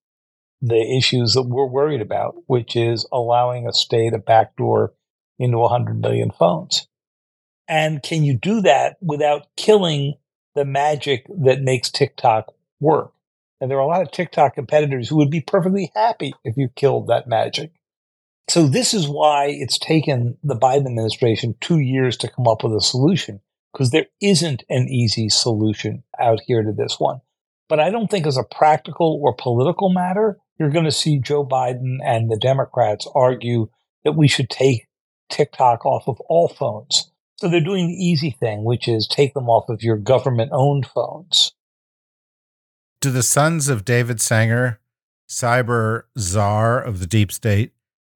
the 0.60 0.96
issues 0.96 1.34
that 1.34 1.42
we're 1.42 1.66
worried 1.66 2.00
about, 2.00 2.34
which 2.46 2.76
is 2.76 3.06
allowing 3.12 3.66
a 3.66 3.72
state 3.72 4.14
a 4.14 4.18
backdoor 4.18 4.92
into 5.38 5.58
100 5.58 6.00
million 6.00 6.30
phones. 6.30 6.86
And 7.68 8.02
can 8.02 8.24
you 8.24 8.36
do 8.36 8.60
that 8.62 8.96
without 9.00 9.46
killing 9.56 10.14
the 10.54 10.64
magic 10.64 11.26
that 11.42 11.62
makes 11.62 11.90
TikTok 11.90 12.52
work? 12.80 13.12
And 13.60 13.70
there 13.70 13.78
are 13.78 13.82
a 13.82 13.86
lot 13.86 14.02
of 14.02 14.10
TikTok 14.10 14.54
competitors 14.54 15.08
who 15.08 15.16
would 15.16 15.30
be 15.30 15.40
perfectly 15.40 15.92
happy 15.94 16.34
if 16.44 16.56
you 16.56 16.68
killed 16.74 17.06
that 17.08 17.28
magic. 17.28 17.72
So 18.48 18.66
this 18.66 18.92
is 18.92 19.08
why 19.08 19.46
it's 19.48 19.78
taken 19.78 20.36
the 20.42 20.56
Biden 20.56 20.86
administration 20.86 21.54
two 21.60 21.78
years 21.78 22.16
to 22.18 22.30
come 22.30 22.46
up 22.48 22.64
with 22.64 22.72
a 22.72 22.80
solution, 22.80 23.40
because 23.72 23.90
there 23.90 24.06
isn't 24.20 24.62
an 24.68 24.88
easy 24.88 25.28
solution 25.28 26.02
out 26.18 26.40
here 26.46 26.62
to 26.62 26.72
this 26.72 26.98
one. 26.98 27.20
But 27.68 27.80
I 27.80 27.90
don't 27.90 28.10
think 28.10 28.26
as 28.26 28.36
a 28.36 28.44
practical 28.44 29.20
or 29.22 29.34
political 29.34 29.90
matter, 29.90 30.38
you're 30.58 30.70
going 30.70 30.84
to 30.84 30.92
see 30.92 31.18
Joe 31.18 31.46
Biden 31.46 31.98
and 32.04 32.30
the 32.30 32.36
Democrats 32.36 33.08
argue 33.14 33.68
that 34.04 34.12
we 34.12 34.28
should 34.28 34.50
take 34.50 34.88
TikTok 35.30 35.86
off 35.86 36.08
of 36.08 36.20
all 36.28 36.48
phones. 36.48 37.10
So 37.38 37.48
they're 37.48 37.60
doing 37.60 37.88
the 37.88 37.94
easy 37.94 38.30
thing, 38.30 38.64
which 38.64 38.86
is 38.86 39.08
take 39.08 39.34
them 39.34 39.48
off 39.48 39.68
of 39.68 39.82
your 39.82 39.96
government 39.96 40.50
owned 40.52 40.86
phones. 40.86 41.52
Do 43.00 43.10
the 43.10 43.22
sons 43.22 43.68
of 43.68 43.84
David 43.84 44.20
Sanger, 44.20 44.78
cyber 45.28 46.02
czar 46.18 46.80
of 46.80 47.00
the 47.00 47.06
deep 47.06 47.32
state, 47.32 47.72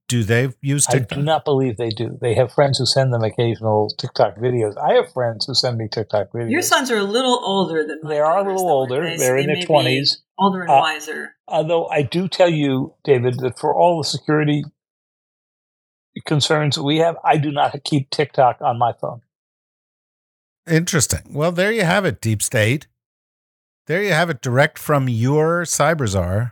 do 0.07 0.23
they 0.23 0.49
use 0.61 0.85
TikTok? 0.85 1.17
I 1.17 1.19
do 1.19 1.23
not 1.23 1.43
believe 1.45 1.77
they 1.77 1.89
do. 1.89 2.17
They 2.21 2.33
have 2.35 2.51
friends 2.53 2.77
who 2.77 2.85
send 2.85 3.13
them 3.13 3.23
occasional 3.23 3.89
TikTok 3.97 4.37
videos. 4.37 4.77
I 4.77 4.93
have 4.93 5.11
friends 5.11 5.45
who 5.45 5.53
send 5.53 5.77
me 5.77 5.87
TikTok 5.91 6.31
videos. 6.31 6.51
Your 6.51 6.61
sons 6.61 6.89
are 6.91 6.97
a 6.97 7.03
little 7.03 7.39
older 7.43 7.85
than 7.85 7.99
they 8.07 8.19
are 8.19 8.37
a 8.37 8.43
little 8.43 8.69
older. 8.69 9.03
They, 9.03 9.17
They're 9.17 9.37
in 9.37 9.47
their 9.47 9.61
twenties, 9.63 10.21
older 10.39 10.61
and 10.61 10.71
uh, 10.71 10.79
wiser. 10.81 11.35
Although 11.47 11.87
I 11.87 12.03
do 12.03 12.27
tell 12.27 12.49
you, 12.49 12.93
David, 13.03 13.39
that 13.39 13.59
for 13.59 13.75
all 13.75 13.97
the 13.97 14.07
security 14.07 14.63
concerns 16.25 16.79
we 16.79 16.97
have, 16.97 17.17
I 17.23 17.37
do 17.37 17.51
not 17.51 17.75
keep 17.83 18.09
TikTok 18.09 18.61
on 18.61 18.79
my 18.79 18.93
phone. 18.99 19.21
Interesting. 20.69 21.21
Well, 21.29 21.51
there 21.51 21.71
you 21.71 21.83
have 21.83 22.05
it, 22.05 22.21
Deep 22.21 22.41
State. 22.41 22.87
There 23.87 24.03
you 24.03 24.11
have 24.11 24.29
it, 24.29 24.41
direct 24.41 24.77
from 24.77 25.07
your 25.07 25.63
cyberzar 25.63 26.51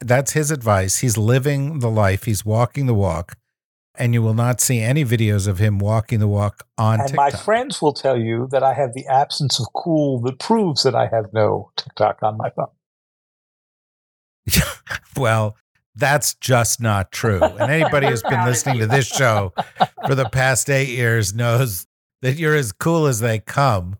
that's 0.00 0.32
his 0.32 0.50
advice. 0.50 0.98
He's 0.98 1.16
living 1.18 1.80
the 1.80 1.90
life, 1.90 2.24
he's 2.24 2.44
walking 2.44 2.86
the 2.86 2.94
walk, 2.94 3.36
and 3.94 4.14
you 4.14 4.22
will 4.22 4.34
not 4.34 4.60
see 4.60 4.80
any 4.80 5.04
videos 5.04 5.48
of 5.48 5.58
him 5.58 5.78
walking 5.78 6.20
the 6.20 6.28
walk 6.28 6.66
on 6.76 7.00
and 7.00 7.08
TikTok. 7.08 7.32
my 7.32 7.38
friends 7.38 7.82
will 7.82 7.92
tell 7.92 8.16
you 8.16 8.48
that 8.50 8.62
I 8.62 8.74
have 8.74 8.94
the 8.94 9.06
absence 9.06 9.60
of 9.60 9.66
cool 9.74 10.20
that 10.22 10.38
proves 10.38 10.84
that 10.84 10.94
I 10.94 11.08
have 11.08 11.32
no 11.32 11.70
TikTok 11.76 12.22
on 12.22 12.36
my 12.36 12.50
phone. 12.50 12.68
well, 15.16 15.56
that's 15.96 16.34
just 16.34 16.80
not 16.80 17.10
true. 17.10 17.42
And 17.42 17.70
anybody 17.72 18.06
who's 18.06 18.22
been 18.22 18.44
listening 18.46 18.78
to 18.78 18.86
this 18.86 19.06
show 19.06 19.52
for 20.06 20.14
the 20.14 20.28
past 20.28 20.70
eight 20.70 20.88
years 20.88 21.34
knows 21.34 21.86
that 22.22 22.36
you're 22.36 22.54
as 22.54 22.72
cool 22.72 23.06
as 23.06 23.20
they 23.20 23.40
come. 23.40 23.96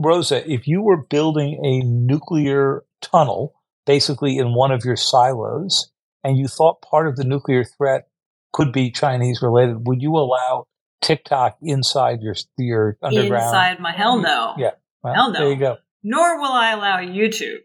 Rosa, 0.00 0.48
if 0.50 0.68
you 0.68 0.82
were 0.82 0.98
building 0.98 1.58
a 1.64 1.80
nuclear 1.84 2.84
tunnel 3.00 3.54
basically 3.88 4.36
in 4.36 4.54
one 4.54 4.70
of 4.70 4.84
your 4.84 4.96
silos 4.96 5.90
and 6.22 6.36
you 6.36 6.46
thought 6.46 6.82
part 6.82 7.08
of 7.08 7.16
the 7.16 7.24
nuclear 7.24 7.64
threat 7.64 8.06
could 8.52 8.70
be 8.70 8.90
Chinese 8.90 9.40
related, 9.42 9.88
would 9.88 10.02
you 10.02 10.14
allow 10.14 10.66
TikTok 11.02 11.56
inside 11.62 12.20
your 12.20 12.34
your 12.58 12.98
underground? 13.02 13.46
Inside 13.46 13.80
my 13.80 13.92
hell 13.92 14.20
no. 14.20 14.54
Yeah. 14.58 14.72
Well, 15.02 15.14
hell 15.14 15.32
no. 15.32 15.40
There 15.40 15.50
you 15.50 15.56
go. 15.56 15.78
Nor 16.04 16.38
will 16.38 16.52
I 16.52 16.72
allow 16.72 16.98
YouTube, 16.98 17.60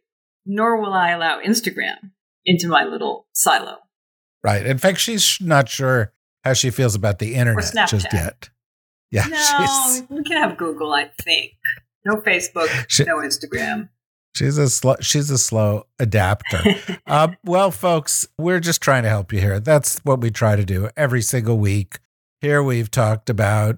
nor 0.46 0.82
will 0.82 0.94
I 0.94 1.12
allow 1.12 1.42
Instagram 1.42 2.12
into 2.46 2.70
my 2.70 2.86
little 2.86 3.28
silo. 3.34 3.78
Right. 4.44 4.66
In 4.66 4.78
fact, 4.78 5.00
she's 5.00 5.38
not 5.42 5.68
sure 5.68 6.14
how 6.44 6.54
she 6.54 6.70
feels 6.70 6.96
about 6.96 7.20
the 7.20 7.36
internet 7.36 7.74
just 7.88 8.08
yet. 8.14 8.50
Yeah. 9.12 9.26
No, 9.28 10.08
we 10.10 10.24
can 10.24 10.38
have 10.38 10.58
Google, 10.58 10.94
I 10.94 11.12
think. 11.22 11.54
No 12.06 12.16
Facebook, 12.16 12.70
she, 12.88 13.04
no 13.04 13.18
Instagram. 13.18 13.90
She's 14.36 14.58
a 14.58 14.70
slow, 14.70 14.96
she's 15.00 15.30
a 15.30 15.38
slow 15.38 15.86
adapter. 16.00 16.60
uh, 17.08 17.30
well, 17.46 17.70
folks, 17.70 18.28
we're 18.38 18.60
just 18.60 18.82
trying 18.82 19.04
to 19.04 19.10
help 19.10 19.32
you 19.32 19.40
here. 19.40 19.60
That's 19.60 20.00
what 20.00 20.22
we 20.22 20.32
try 20.32 20.56
to 20.56 20.66
do 20.66 20.90
every 20.98 21.22
single 21.22 21.58
week. 21.58 22.00
Here 22.42 22.64
we've 22.64 22.90
talked 22.90 23.30
about 23.30 23.78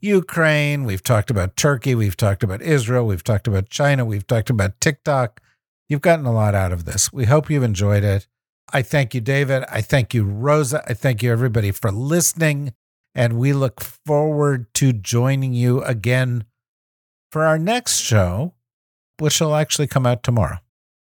Ukraine, 0.00 0.84
we've 0.84 1.04
talked 1.04 1.30
about 1.30 1.56
Turkey, 1.56 1.94
we've 1.94 2.16
talked 2.16 2.42
about 2.42 2.60
Israel, 2.60 3.06
we've 3.06 3.22
talked 3.22 3.46
about 3.46 3.68
China, 3.68 4.04
we've 4.04 4.26
talked 4.26 4.50
about 4.50 4.80
TikTok. 4.80 5.40
You've 5.88 6.00
gotten 6.00 6.26
a 6.26 6.32
lot 6.32 6.54
out 6.54 6.72
of 6.72 6.84
this. 6.84 7.12
We 7.12 7.26
hope 7.26 7.48
you've 7.48 7.62
enjoyed 7.62 8.02
it. 8.02 8.26
I 8.72 8.82
thank 8.82 9.14
you, 9.14 9.20
David. 9.20 9.64
I 9.70 9.80
thank 9.80 10.14
you, 10.14 10.24
Rosa. 10.24 10.82
I 10.88 10.94
thank 10.94 11.22
you, 11.22 11.30
everybody, 11.30 11.70
for 11.70 11.92
listening. 11.92 12.72
And 13.14 13.34
we 13.34 13.52
look 13.52 13.80
forward 13.80 14.72
to 14.74 14.92
joining 14.92 15.52
you 15.52 15.82
again 15.82 16.44
for 17.30 17.44
our 17.44 17.58
next 17.58 18.00
show 18.00 18.54
which 19.22 19.40
will 19.40 19.54
actually 19.54 19.86
come 19.86 20.04
out 20.04 20.22
tomorrow. 20.22 20.58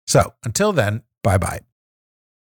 So 0.08 0.34
until 0.46 0.72
then, 0.72 1.04
bye 1.22 1.38
bye. 1.38 1.60